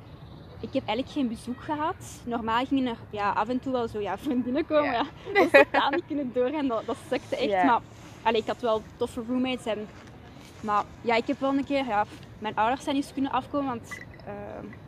[0.61, 2.21] Ik heb eigenlijk geen bezoek gehad.
[2.23, 4.91] Normaal gingen er ja, af en toe wel zo ja, vriendinnen komen.
[4.91, 5.05] Ja.
[5.33, 5.39] Ja.
[5.39, 6.67] Dat totaal niet kunnen doorgaan.
[6.67, 7.49] Dat, dat sukte echt.
[7.49, 7.63] Ja.
[7.65, 7.81] Maar
[8.21, 9.65] allee, ik had wel toffe roommates.
[9.65, 9.87] En,
[10.59, 11.85] maar ja, ik heb wel een keer...
[11.85, 12.05] Ja,
[12.39, 14.33] mijn ouders zijn eens kunnen afkomen, want eh,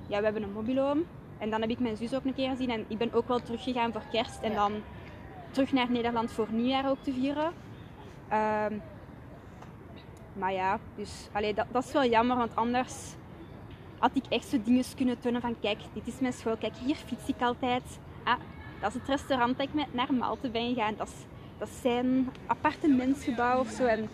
[0.07, 1.05] ja, we hebben een mobiloom.
[1.37, 2.69] En dan heb ik mijn zus ook een keer gezien.
[2.69, 4.41] En ik ben ook wel teruggegaan voor kerst.
[4.41, 4.55] En Ja.
[4.55, 4.71] dan
[5.51, 7.53] terug naar Nederland voor nieuwjaar ook te vieren.
[8.27, 8.73] Ehm,
[10.33, 13.13] maar ja, dus allee, dat, dat is wel jammer, want anders
[14.03, 16.95] had ik echt zo dingen kunnen tonen van kijk, dit is mijn school, kijk, hier
[16.95, 17.83] fiets ik altijd.
[18.23, 18.39] Ah,
[18.81, 20.93] dat is het restaurant dat ik met naar Malte ben gegaan.
[20.97, 21.13] Dat is,
[21.57, 23.85] dat is zijn appartementsgebouw of zo.
[23.85, 24.09] En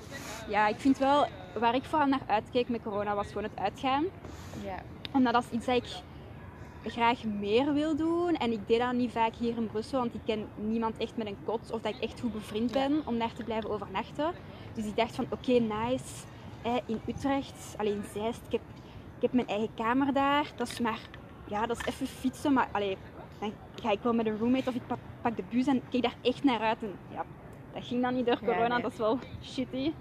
[0.50, 1.26] ja, ik vind wel,
[1.60, 4.06] waar ik vooral naar uitkeek met corona was gewoon het uitgaan.
[4.64, 4.76] Ja.
[5.12, 6.02] Omdat dat is iets dat ik
[6.92, 8.36] graag meer wil doen.
[8.36, 11.28] En ik deed dat niet vaak hier in Brussel, want ik ken niemand echt met
[11.28, 11.72] een kot.
[11.72, 12.88] Of dat ik echt goed bevriend Ja.
[12.88, 14.32] ben om daar te blijven overnachten.
[14.74, 16.06] Dus ik dacht van, oké, nice.
[16.62, 18.62] Eh, in Utrecht, alleen Zeist, ik heb,
[19.20, 20.52] ik heb mijn eigen kamer daar.
[20.56, 21.00] Dat is maar,
[21.48, 22.54] ja, dat is even fietsen.
[22.54, 22.98] Maar allee,
[23.40, 26.04] dan ga ik wel met een roommate of ik pak, pak de bus en kijk
[26.04, 26.82] daar echt naar uit.
[26.84, 27.26] En ja,
[27.74, 28.82] dat ging dan niet door Ja, corona, nee.
[28.82, 29.20] dat is wel
[29.54, 29.94] shitty.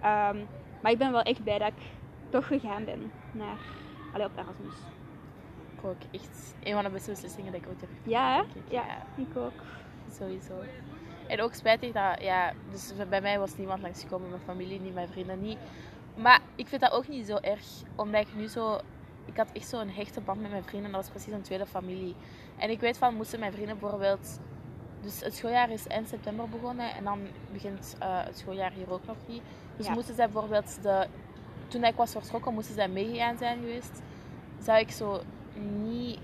[0.00, 0.36] Ehm,
[0.82, 1.82] maar ik ben wel echt blij dat ik
[2.28, 3.58] toch gegaan ben naar,
[4.12, 4.74] allee, op Erasmus.
[5.76, 8.62] Ik ook echt een van de beste beslissingen die ik ooit heb genomen, Ja, ik.
[8.70, 8.84] Ja,
[9.16, 9.62] ik ook.
[10.12, 10.52] Sowieso.
[11.26, 15.08] En ook spijtig dat, ja, dus bij mij was niemand langsgekomen, mijn familie niet, mijn
[15.08, 15.58] vrienden niet.
[16.22, 17.64] Maar ik vind dat ook niet zo erg,
[17.96, 18.80] omdat ik nu zo
[19.24, 20.92] ik had echt zo'n hechte band met mijn vrienden.
[20.92, 22.14] Dat was precies een tweede familie.
[22.56, 24.40] En ik weet van, moesten mijn vrienden bijvoorbeeld...
[25.00, 27.20] Dus het schooljaar is eind september begonnen en dan
[27.52, 29.42] begint eh, het schooljaar hier ook nog niet.
[29.76, 29.92] Dus Ja.
[29.92, 31.06] moesten zij bijvoorbeeld de...
[31.68, 34.02] Toen ik was vertrokken, moesten zij meegegaan zijn geweest.
[34.62, 35.20] Zou ik zo
[35.82, 36.18] niet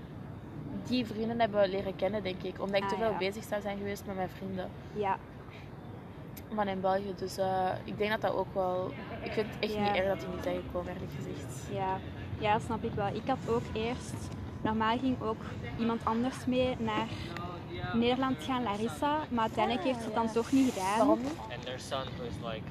[0.83, 2.59] die vrienden hebben leren kennen, denk ik.
[2.61, 3.17] Omdat ik Ah, te veel ja.
[3.17, 5.17] bezig zou zijn geweest met mijn vrienden Ja,
[6.55, 7.13] van in België.
[7.15, 8.91] Dus eh, ik denk dat dat ook wel...
[9.25, 9.79] Ik vind het echt Ja.
[9.81, 11.67] niet erg dat die niet zijn gekomen, eerlijk gezegd.
[11.71, 11.97] ja.
[12.39, 13.07] ja, dat snap ik wel.
[13.07, 14.13] Ik had ook eerst...
[14.61, 15.41] Normaal ging ook
[15.79, 17.07] iemand anders mee naar
[17.93, 19.17] Nederland gaan, Larissa.
[19.29, 20.97] Maar uiteindelijk heeft ze het dan toch niet gedaan.
[20.97, 21.19] Waarom
[22.43, 22.61] like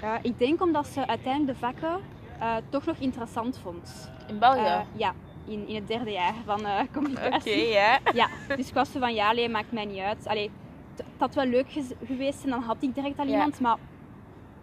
[0.00, 2.00] Ja, ik denk omdat ze uiteindelijk de vakken
[2.38, 4.10] eh, toch nog interessant vond.
[4.28, 4.60] In België?
[4.60, 5.12] Eh, ja,
[5.46, 7.66] in, in het derde jaar van eh, Oké, communicatie.
[7.66, 7.98] ja.
[8.14, 10.26] Ja, dus ik was zo van ja, maakt mij niet uit.
[10.26, 10.50] Allee,
[10.96, 11.66] het had wel leuk
[12.04, 13.60] geweest en dan had ik direct al iemand.
[13.60, 13.76] Maar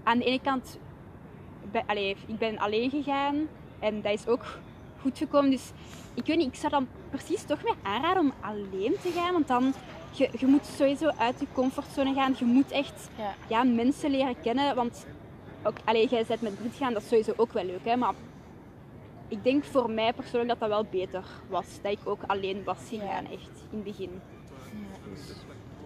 [0.04, 0.80] aan de ene kant,
[1.72, 3.48] ben, allee, ik ben alleen gegaan
[3.80, 4.46] en dat is ook
[5.02, 5.50] goed gekomen.
[5.50, 5.72] Dus
[6.14, 9.34] ik weet niet, ik zou dan precies toch meer aanraden om alleen te gaan.
[9.34, 9.74] Want dan,
[10.12, 12.36] je, je moet sowieso uit je comfortzone gaan.
[12.38, 13.34] Je moet echt Ja.
[13.48, 14.76] ja, mensen leren kennen.
[14.76, 15.06] Want
[15.64, 17.84] ook, allee, jij bent met Brit gaan, dat is sowieso ook wel leuk.
[17.86, 17.96] Hè?
[17.96, 18.14] Maar
[19.28, 21.66] ik denk voor mij persoonlijk dat dat wel beter was.
[21.82, 24.22] Dat ik ook alleen was gegaan, echt, in het begin.
[24.72, 25.30] Ja, dus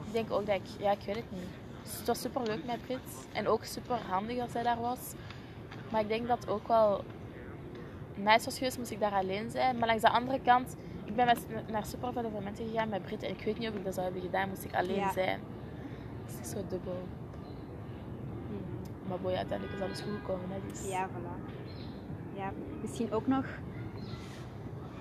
[0.05, 1.49] ik denk ook dat ik, ja, ik weet het niet.
[1.83, 4.99] Dus het was super leuk met Brit en ook super handig dat zij daar was.
[5.91, 7.03] Maar ik denk dat ook wel
[8.15, 9.77] nice was geweest moest ik daar alleen zijn.
[9.77, 10.75] Maar langs de andere kant,
[11.05, 13.75] ik ben met, naar super veel evenementen gegaan met Brit en ik weet niet of
[13.75, 15.11] ik dat zou hebben gedaan, moest ik alleen Ja.
[15.11, 15.39] zijn.
[16.25, 17.07] Dus het is zo dubbel.
[19.07, 20.49] Maar boy, uiteindelijk is alles goed gekomen.
[20.49, 20.89] Hè, dus.
[20.89, 21.57] Ja, voilà.
[22.35, 23.45] Ja, misschien ook nog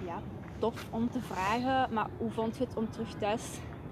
[0.05, 0.21] ja,
[0.59, 3.43] tof om te vragen, maar hoe vond je het om terug thuis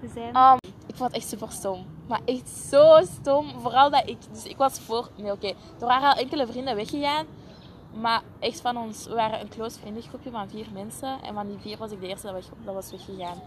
[0.01, 0.35] te zijn?
[0.35, 1.85] Um, ik vond het echt super stom.
[2.07, 3.59] Maar echt zo stom.
[3.59, 4.17] Vooral dat ik...
[4.31, 5.09] Dus ik was voor...
[5.15, 5.47] Nee, oké.
[5.47, 7.25] Er waren al enkele vrienden weggegaan.
[7.93, 9.05] Maar echt van ons...
[9.05, 11.21] We waren een close vriendengroepje van vier mensen.
[11.21, 13.41] En van die vier was ik de eerste dat, was weggegaan.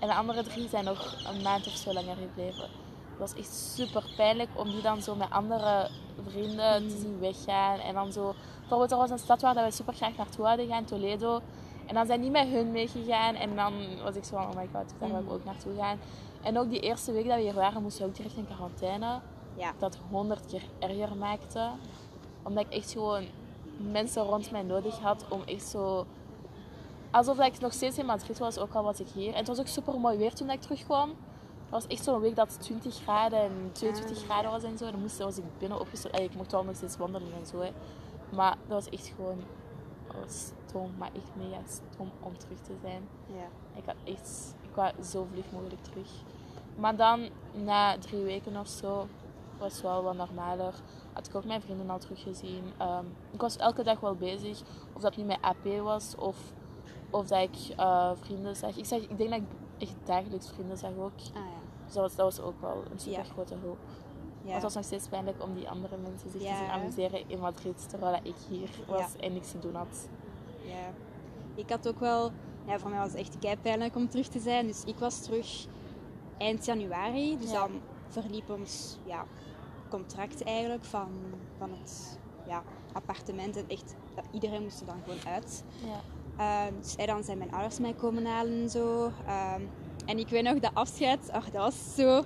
[0.00, 2.68] En de andere drie zijn nog een maand of zo langer gebleven.
[3.10, 5.90] Het was echt super pijnlijk om die dan zo met andere
[6.28, 7.78] vrienden te zien weggaan.
[7.78, 8.34] En dan zo...
[8.58, 11.40] Bijvoorbeeld, er was een stad waar we super graag naartoe hadden gaan, Toledo.
[11.86, 13.34] En dan zijn die met hun meegegaan.
[13.34, 13.72] En dan
[14.02, 15.98] was ik zo van, oh my god, daar wil ik ook naartoe gaan.
[16.42, 19.20] En ook die eerste week dat we hier waren, moesten we ook direct in quarantaine.
[19.56, 19.72] Ja.
[19.78, 21.70] Dat honderd keer erger maakte.
[22.42, 23.24] Omdat ik echt gewoon
[23.90, 26.06] mensen rond mij nodig had om echt zo...
[27.10, 29.30] Alsof ik nog steeds in Madrid was, ook al was ik hier.
[29.32, 31.08] En het was ook super mooi weer toen ik terugkwam.
[31.08, 34.24] Het was echt zo'n week dat het 20 graden en 22 Ah.
[34.24, 34.90] graden was en zo.
[34.90, 36.12] Dan moest, was ik binnen opgesloten.
[36.12, 37.60] Allee, Ik mocht wel nog steeds wandelen en zo.
[37.60, 37.70] Hè.
[38.36, 39.42] Maar dat was echt gewoon...
[40.20, 43.08] Was stom, maar echt mega stom om terug te zijn.
[43.26, 43.78] Ja.
[43.78, 46.10] Ik had echt, ik wou zo vlug mogelijk terug.
[46.76, 49.06] Maar dan, na drie weken of zo,
[49.58, 50.74] was het wel wat normaler.
[51.12, 52.64] Had ik ook mijn vrienden al teruggezien.
[52.78, 54.62] Ehm ik was elke dag wel bezig.
[54.92, 56.36] Of dat nu met AP was, of,
[57.10, 58.76] of dat ik eh, vrienden zag.
[58.76, 58.98] Ik, zag.
[58.98, 59.46] ik denk dat ik
[59.78, 61.12] echt dagelijks vrienden zag ook.
[61.18, 61.60] Ah ja.
[61.84, 63.78] Dus dat was, dat was ook wel een super grote hulp.
[64.40, 64.44] Ja.
[64.44, 66.50] Maar het was nog steeds pijnlijk om die andere mensen zich Ja.
[66.52, 70.08] te zien amuseren in Madrid, terwijl ik hier was en niks te doen had.
[70.64, 70.90] Ja.
[71.54, 72.30] Ik had ook wel...
[72.66, 74.66] Ja, voor mij was het echt keipijnlijk om terug te zijn.
[74.66, 75.66] Dus ik was terug
[76.38, 77.38] eind januari.
[77.38, 77.58] Dus Ja.
[77.58, 77.70] dan
[78.08, 79.24] verliep ons ja,
[79.88, 81.08] contract eigenlijk van,
[81.58, 82.62] van het ja,
[82.92, 83.56] appartement.
[83.56, 83.94] En echt,
[84.30, 85.64] iedereen moest er dan gewoon uit.
[85.84, 86.00] Ja.
[86.36, 89.12] Ehm, dus dan zijn mijn ouders mij komen halen en zo.
[89.26, 89.60] Ehm,
[90.06, 92.22] en ik weet nog, dat afscheid, ach, dat was zo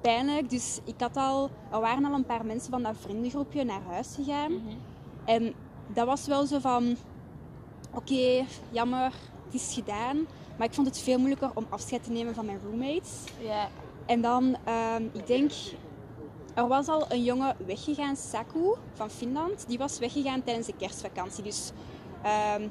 [0.00, 0.50] pijnlijk.
[0.50, 4.14] Dus ik had al, er waren al een paar mensen van dat vriendengroepje naar huis
[4.14, 4.52] gegaan.
[4.52, 4.76] Mhm.
[5.24, 5.54] En
[5.86, 6.96] dat was wel zo van,
[7.94, 9.12] oké, jammer,
[9.52, 10.26] het is gedaan.
[10.56, 13.10] Maar ik vond het veel moeilijker om afscheid te nemen van mijn roommates.
[13.38, 13.68] Ja.
[14.06, 15.52] En dan, ehm, ik denk,
[16.54, 19.64] er was al een jongen weggegaan, Saku van Finland.
[19.68, 21.42] Die was weggegaan tijdens de kerstvakantie.
[21.42, 21.70] Dus
[22.22, 22.68] ehm,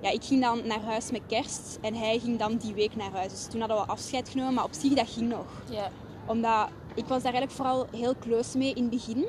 [0.00, 3.12] ja, ik ging dan naar huis met kerst en hij ging dan die week naar
[3.12, 3.30] huis.
[3.30, 5.46] Dus toen hadden we afscheid genomen, maar op zich dat ging nog.
[5.70, 5.90] Ja.
[6.26, 9.26] Omdat ik was daar eigenlijk vooral heel close mee in het begin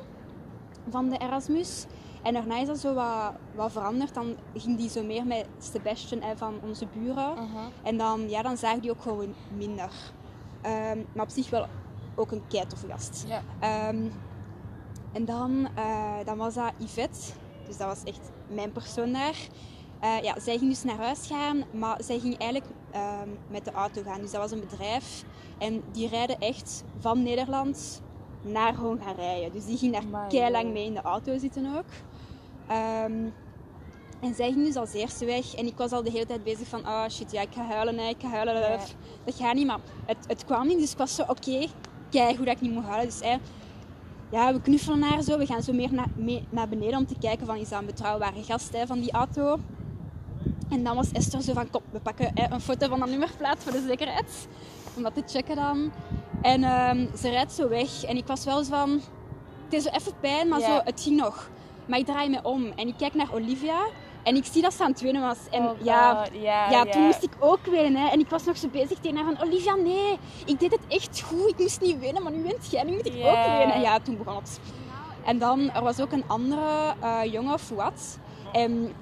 [0.90, 1.86] van de Erasmus.
[2.28, 4.14] En daarna is dat zo wat, wat veranderd.
[4.14, 7.34] Dan ging die zo meer met Sebastian hè, van onze buren.
[7.34, 7.58] Mhm.
[7.84, 9.92] En dan, ja, dan zagen die ook gewoon minder.
[10.62, 11.66] Ehm, maar op zich wel
[12.16, 13.26] ook een keitoffe gast.
[13.28, 13.42] Ja.
[13.60, 14.10] Ehm,
[15.12, 17.20] en dan, eh, dan was dat Yvette.
[17.68, 19.38] Dus dat was echt mijn persoon daar.
[20.00, 23.72] Eh, ja, zij ging dus naar huis gaan, maar zij ging eigenlijk ehm, met de
[23.72, 24.22] auto gaan.
[24.22, 25.24] Dus dat was een bedrijf.
[25.58, 28.02] En die rijden echt van Nederland
[28.42, 29.52] naar Hongarije.
[29.52, 31.86] Dus die ging daar kei lang mee in de auto zitten ook.
[32.68, 33.14] Ehm,
[34.22, 35.56] en zij ging dus als eerste weg.
[35.56, 37.98] En ik was al de hele tijd bezig van, oh shit, ja, ik ga huilen,
[37.98, 38.56] hè, ik ga huilen.
[38.62, 38.78] Ja.
[39.24, 40.80] Dat gaat niet, maar het, het kwam niet.
[40.80, 41.68] Dus ik was zo, oké,
[42.10, 43.06] kijk hoe dat ik niet moet huilen.
[43.06, 43.36] Dus hè,
[44.30, 45.38] ja, we knuffelen haar zo.
[45.38, 47.86] We gaan zo meer naar, mee, naar beneden om te kijken van, is dat een
[47.86, 49.60] betrouwbare gast hè, van die auto?
[50.70, 53.72] En dan was Esther zo van, kom, we pakken een foto van dat nummerplaat voor
[53.72, 54.48] de zekerheid.
[54.96, 55.92] Om dat te checken dan.
[56.42, 58.04] En ehm, ze rijdt zo weg.
[58.04, 58.90] En ik was wel zo van...
[59.64, 60.66] Het is zo even pijn, maar Ja.
[60.78, 61.50] zo, het ging nog.
[61.88, 63.86] Maar ik draai me om en ik kijk naar Olivia.
[64.24, 65.38] En ik zie dat ze aan het wenen was.
[65.52, 66.28] En Oh ja,
[66.70, 68.02] ja, toen moest ik ook wenen.
[68.02, 68.08] Hè.
[68.08, 69.48] En ik was nog zo bezig tegen haar van...
[69.48, 70.18] Olivia, nee.
[70.46, 71.50] Ik deed het echt goed.
[71.50, 72.84] Ik moest niet wenen, maar nu wint jij.
[72.84, 73.74] Nu moet ik ook wenen.
[73.74, 74.60] En ja, toen begon het.
[75.26, 78.18] En dan, er was ook een andere eh, jongen, Fouad.
[78.52, 78.94] En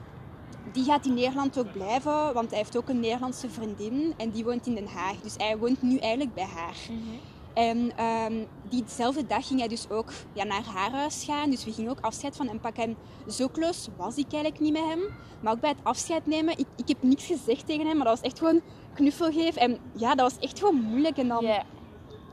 [0.72, 4.14] die gaat in Nederland ook blijven, want hij heeft ook een Nederlandse vriendin.
[4.18, 5.16] En die woont in Den Haag.
[5.24, 6.76] Dus hij woont nu eigenlijk bij haar.
[6.90, 7.18] Mhm.
[7.56, 8.34] En ehm,
[8.70, 11.50] diezelfde dag ging hij dus ook ja, naar haar huis gaan.
[11.50, 12.84] Dus we gingen ook afscheid van hem pakken.
[12.84, 12.98] En
[13.32, 15.00] zo close was ik eigenlijk niet met hem.
[15.40, 17.96] Maar ook bij het afscheid nemen, ik, ik heb niks gezegd tegen hem.
[17.98, 18.62] Maar dat was echt gewoon
[18.94, 19.62] knuffel geven.
[19.62, 21.18] En ja, dat was echt gewoon moeilijk.
[21.18, 21.64] En dan, Ja.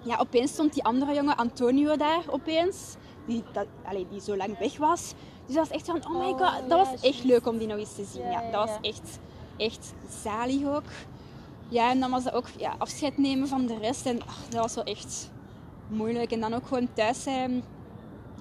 [0.02, 2.94] ja, opeens stond die andere jongen, Antonio, daar opeens.
[3.26, 5.14] Die, dat, allee, die zo lang weg was.
[5.46, 6.68] Dus dat was echt van, oh my Oh, god.
[6.68, 8.22] Dat ja, was echt leuk om die nog eens te zien.
[8.22, 9.18] Ja, Ja, ja, dat was echt,
[9.56, 9.92] echt
[10.22, 10.82] zalig ook.
[11.72, 14.06] Ja, en dan was dat ook ja, afscheid nemen van de rest.
[14.06, 15.30] En ach, dat was wel echt
[15.88, 16.30] moeilijk.
[16.32, 17.52] En dan ook gewoon thuis zijn.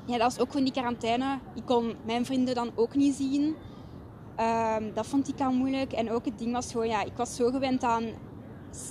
[0.06, 1.40] Ja, dat was ook gewoon die quarantaine.
[1.56, 3.56] Ik kon mijn vrienden dan ook niet zien.
[4.36, 5.92] Ehm, dat vond ik al moeilijk.
[5.92, 8.04] En ook het ding was gewoon, ja, ik was zo gewend aan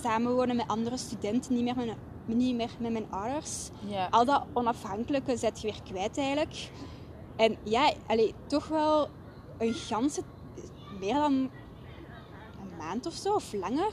[0.01, 3.69] samenwonen met andere studenten, niet meer met, mijn- niet meer met mijn ouders.
[3.85, 4.07] Ja.
[4.11, 6.71] Al dat onafhankelijke zet je weer kwijt eigenlijk.
[7.35, 9.09] En ja, allee, toch wel
[9.57, 10.21] een ganse,
[10.99, 13.91] meer dan een maand of zo, of langer,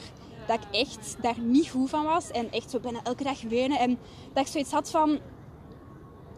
[0.48, 2.30] dat ik echt daar niet goed van was.
[2.30, 3.78] En echt zo bijna elke dag wenen.
[3.78, 3.98] En
[4.32, 5.18] dat ik zoiets had van...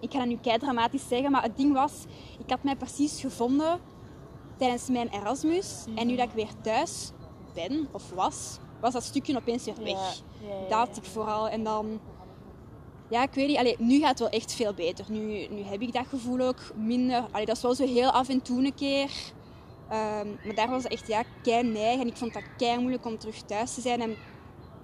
[0.01, 1.93] Ik ga dat nu kei dramatisch zeggen, maar het ding was...
[2.39, 3.81] Ik had mij precies gevonden
[4.57, 5.85] tijdens mijn Erasmus.
[5.95, 7.11] En nu dat ik weer thuis
[7.55, 9.91] ben, of was, was dat stukje opeens weer weg.
[9.93, 11.49] Ja, ja, ja, Dat had ik vooral.
[11.49, 12.01] En dan...
[13.09, 13.57] Ja, ik weet niet.
[13.57, 15.05] Allee, nu gaat het wel echt veel beter.
[15.09, 17.27] Nu, nu heb ik dat gevoel ook minder.
[17.31, 19.11] Allee, dat is wel zo heel af en toe een keer.
[19.91, 22.01] Ehm, maar daar was het echt ja, kei neig.
[22.01, 24.01] En ik vond dat kei moeilijk om terug thuis te zijn.
[24.01, 24.17] En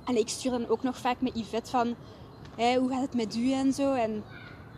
[0.04, 1.94] allee, ik stuur dan ook nog vaak met Yvette van...
[2.56, 3.92] Hoe gaat het met u en zo?
[3.92, 4.24] En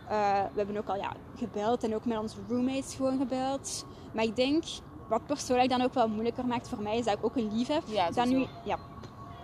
[0.09, 1.83] eh, we hebben ook al ja, gebeld.
[1.83, 3.85] En ook met onze roommates gewoon gebeld.
[4.13, 4.63] Maar ik denk...
[5.09, 7.67] Wat persoonlijk dan ook wel moeilijker maakt voor mij, is dat ik ook een lief
[7.67, 7.83] heb.
[7.85, 8.77] Ja, dat nu ja,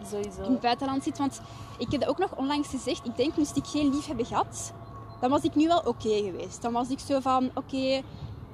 [0.09, 0.43] Sowieso.
[0.43, 1.17] in het buitenland zit.
[1.17, 1.41] Want
[1.77, 3.05] ik heb dat ook nog onlangs gezegd.
[3.05, 4.73] Ik denk, moest ik geen lief hebben gehad,
[5.19, 6.61] dan was ik nu wel oké geweest.
[6.61, 8.01] Dan was ik zo van, oké,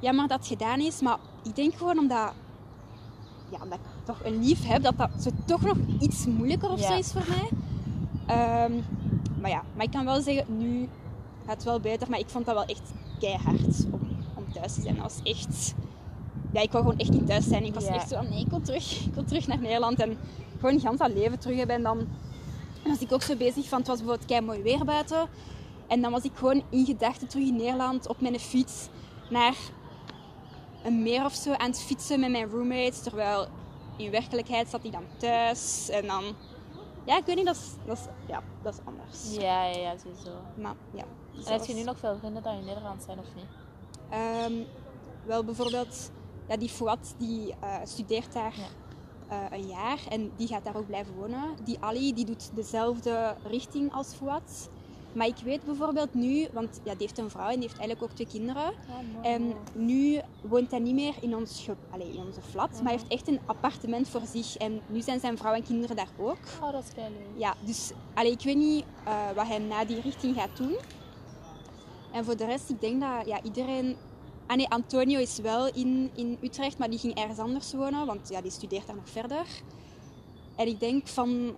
[0.02, 1.02] jammer dat het gedaan is.
[1.02, 2.34] Maar ik denk gewoon omdat,
[3.50, 6.80] ja, omdat ik toch een lief heb, dat dat zo toch nog iets moeilijker of
[6.80, 6.88] Ja.
[6.88, 7.50] zo is voor mij.
[8.26, 8.72] Ehm,
[9.42, 10.90] maar ja, maar ik kan wel zeggen, nu
[11.46, 12.10] gaat het wel beter.
[12.10, 14.00] Maar ik vond dat wel echt keihard om,
[14.36, 14.96] om thuis te zijn.
[14.96, 15.74] Dat was echt...
[16.54, 17.64] Ja, ik wou gewoon echt niet thuis zijn.
[17.66, 17.94] Ik was Ja.
[17.94, 19.06] echt zo van, nee, ik wil terug.
[19.06, 20.00] Ik wil terug naar Nederland.
[20.00, 20.18] En
[20.60, 21.76] gewoon gans dat leven terug hebben.
[21.76, 22.08] En dan
[22.86, 25.28] was ik ook zo bezig van, het was bijvoorbeeld kei mooi weer buiten.
[25.88, 28.88] En dan was ik gewoon in gedachten terug in Nederland op mijn fiets
[29.30, 29.56] naar
[30.84, 33.02] een meer of zo aan het fietsen met mijn roommates.
[33.02, 33.48] Terwijl
[33.98, 35.90] in werkelijkheid zat ik dan thuis.
[35.90, 36.24] En dan,
[37.06, 39.36] ja, ik weet niet, dat is, dat is, ja, dat is anders.
[39.36, 40.32] Ja, ja, ja, sowieso.
[40.56, 41.04] Maar ja.
[41.34, 43.46] En heb dat je nu nog veel vrienden die in Nederland zijn of niet?
[44.10, 44.54] Ehm,
[45.26, 46.12] wel bijvoorbeeld,
[46.48, 48.68] ja, die Fouad die eh, studeert daar Ja.
[49.50, 51.56] eh, een jaar en die gaat daar ook blijven wonen.
[51.64, 54.70] Die Ali die doet dezelfde richting als Fouad.
[55.14, 58.04] Maar ik weet bijvoorbeeld nu, want ja, die heeft een vrouw en die heeft eigenlijk
[58.04, 58.74] ook twee kinderen.
[59.22, 63.08] En nu woont hij niet meer in, ons allee, in onze flat, maar hij heeft
[63.08, 64.58] echt een appartement voor zich.
[64.58, 66.38] En nu zijn zijn vrouw en kinderen daar ook.
[66.62, 67.12] Oh, dat is leuk.
[67.36, 70.76] Ja, dus allee, ik weet niet eh, wat hij na die richting gaat doen.
[72.12, 73.96] En voor de rest, ik denk dat ja, iedereen...
[74.48, 78.30] Ah nee, Antonio is wel in, in Utrecht, maar die ging ergens anders wonen, want
[78.30, 79.46] ja, die studeert daar nog verder.
[80.56, 81.56] En ik denk van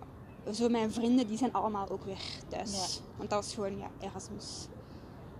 [0.52, 2.72] zo mijn vrienden, die zijn allemaal ook weer thuis.
[2.72, 3.02] Ja.
[3.16, 4.66] Want dat was gewoon ja, Erasmus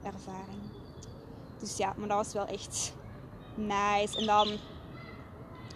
[0.03, 0.63] ervaring.
[1.59, 2.95] Dus ja, maar dat was wel echt
[3.55, 4.19] nice.
[4.19, 4.49] En dan,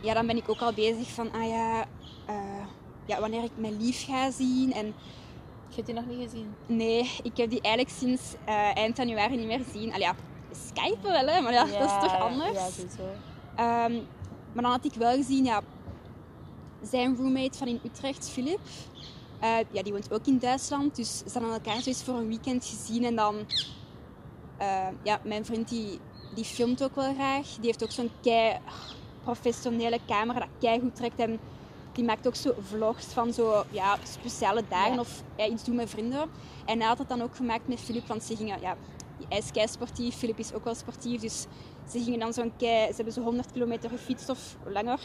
[0.01, 1.85] ja, dan ben ik ook al bezig van, ah ja,
[2.27, 2.67] eh,
[3.07, 4.73] ja, wanneer ik mijn lief ga zien.
[4.73, 4.87] En
[5.69, 6.55] Ik heb die nog niet gezien.
[6.67, 9.89] nee, ik heb die eigenlijk sinds eh, eind januari niet meer gezien.
[9.93, 10.15] Allee, ja,
[10.67, 12.53] Skypen wel, hè, maar ja, dat is toch anders?
[12.53, 13.03] Ja, sowieso.
[13.57, 13.95] Ehm,
[14.53, 15.61] maar dan had ik wel gezien, ja,
[16.83, 18.61] zijn roommate van in Utrecht, Filip,
[19.41, 20.97] eh, ja, die woont ook in Duitsland.
[20.97, 23.05] Dus ze hadden elkaar zo eens voor een weekend gezien.
[23.05, 23.37] En dan,
[24.57, 25.99] eh, ja, mijn vriend die,
[26.35, 27.47] die filmt ook wel graag.
[27.47, 28.59] Die heeft ook zo'n kei
[29.23, 31.19] professionele camera dat kei goed trekt.
[31.19, 31.39] En
[31.93, 35.01] die maakt ook zo vlogs van zo, ja, speciale dagen Ja.
[35.01, 36.31] of ja, iets doen met vrienden.
[36.65, 38.77] En hij had het dan ook gemaakt met Filip, want ze gingen, ja,
[39.29, 41.21] hij is kei sportief, Filip is ook wel sportief.
[41.21, 41.47] Dus
[41.91, 45.01] ze gingen dan zo'n kei, ze hebben zo 100 kilometer gefietst of langer.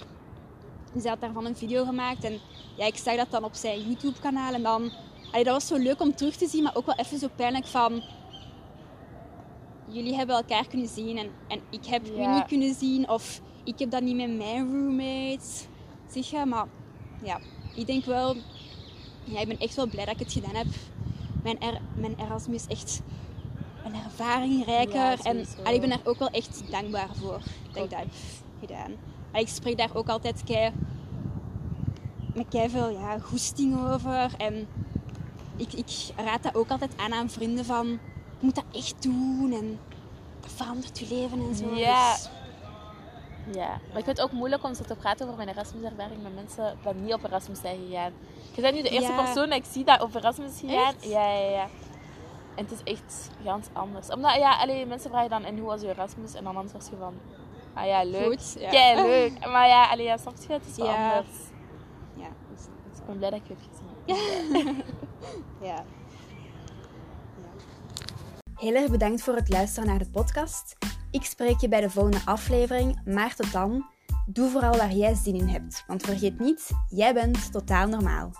[1.01, 2.23] Hij had daarvan een video gemaakt.
[2.23, 2.39] En
[2.77, 4.53] ja, ik zag dat dan op zijn YouTube-kanaal.
[4.53, 4.91] En dan,
[5.31, 7.65] allee, dat was zo leuk om terug te zien, maar ook wel even zo pijnlijk
[7.67, 8.03] van...
[9.87, 12.35] Jullie hebben elkaar kunnen zien en, en ik heb u Ja.
[12.35, 13.09] niet kunnen zien.
[13.09, 15.65] Of ik heb dat niet met mijn roommates.
[16.07, 16.45] zich.
[16.45, 16.67] Maar
[17.23, 17.39] ja,
[17.75, 18.35] ik denk wel...
[19.23, 20.67] Ja, ik ben echt wel blij dat ik het gedaan heb.
[21.43, 23.01] Mijn, er, mijn Erasmus is echt
[23.85, 24.95] een ervaringrijker.
[24.95, 27.39] Ja, en allee, ik ben daar ook wel echt dankbaar voor
[27.71, 28.07] dat ik dat heb
[28.59, 28.91] gedaan.
[29.33, 30.71] Allee, ik spreek daar ook altijd kei,
[32.33, 34.33] met kei veel ja, goesting over.
[34.37, 34.67] En
[35.55, 37.87] ik, ik raad dat ook altijd aan aan vrienden van...
[37.87, 39.79] Je moet dat echt doen en
[40.41, 41.75] verandert je leven en zo.
[41.75, 42.11] Ja.
[42.13, 42.29] Dus-
[43.55, 46.35] Ja, maar ik vind het ook moeilijk om zo te praten over mijn Erasmus-ervaring met
[46.35, 48.11] mensen die niet op Erasmus zijn gegaan.
[48.55, 49.23] Je bent nu de eerste Ja.
[49.23, 50.93] persoon dat ik zie dat op Erasmus is gegaan.
[50.93, 51.03] Echt?
[51.09, 51.67] Ja, ja, ja.
[52.55, 54.09] En het is echt ganz anders.
[54.09, 56.33] Omdat, ja, allee, mensen vragen dan, en hoe was je Erasmus?
[56.33, 57.13] En dan antwoord je van,
[57.73, 58.25] ah ja, leuk.
[58.25, 58.69] Goed, ja.
[58.69, 59.39] Kei leuk.
[59.53, 60.53] Maar ja, allee, ja, snap je?
[60.53, 61.11] Het is wel Ja.
[61.13, 61.35] anders.
[62.15, 62.27] Ja.
[62.55, 64.83] Dus, dus ik ben blij dat ik het heb gezien.
[65.69, 65.83] ja.
[68.55, 70.75] Heel erg bedankt voor het luisteren naar de podcast.
[71.11, 73.85] Ik spreek je bij de volgende aflevering, maar tot dan,
[74.25, 75.83] doe vooral waar jij zin in hebt.
[75.87, 78.31] Want vergeet niet, jij bent totaal normaal.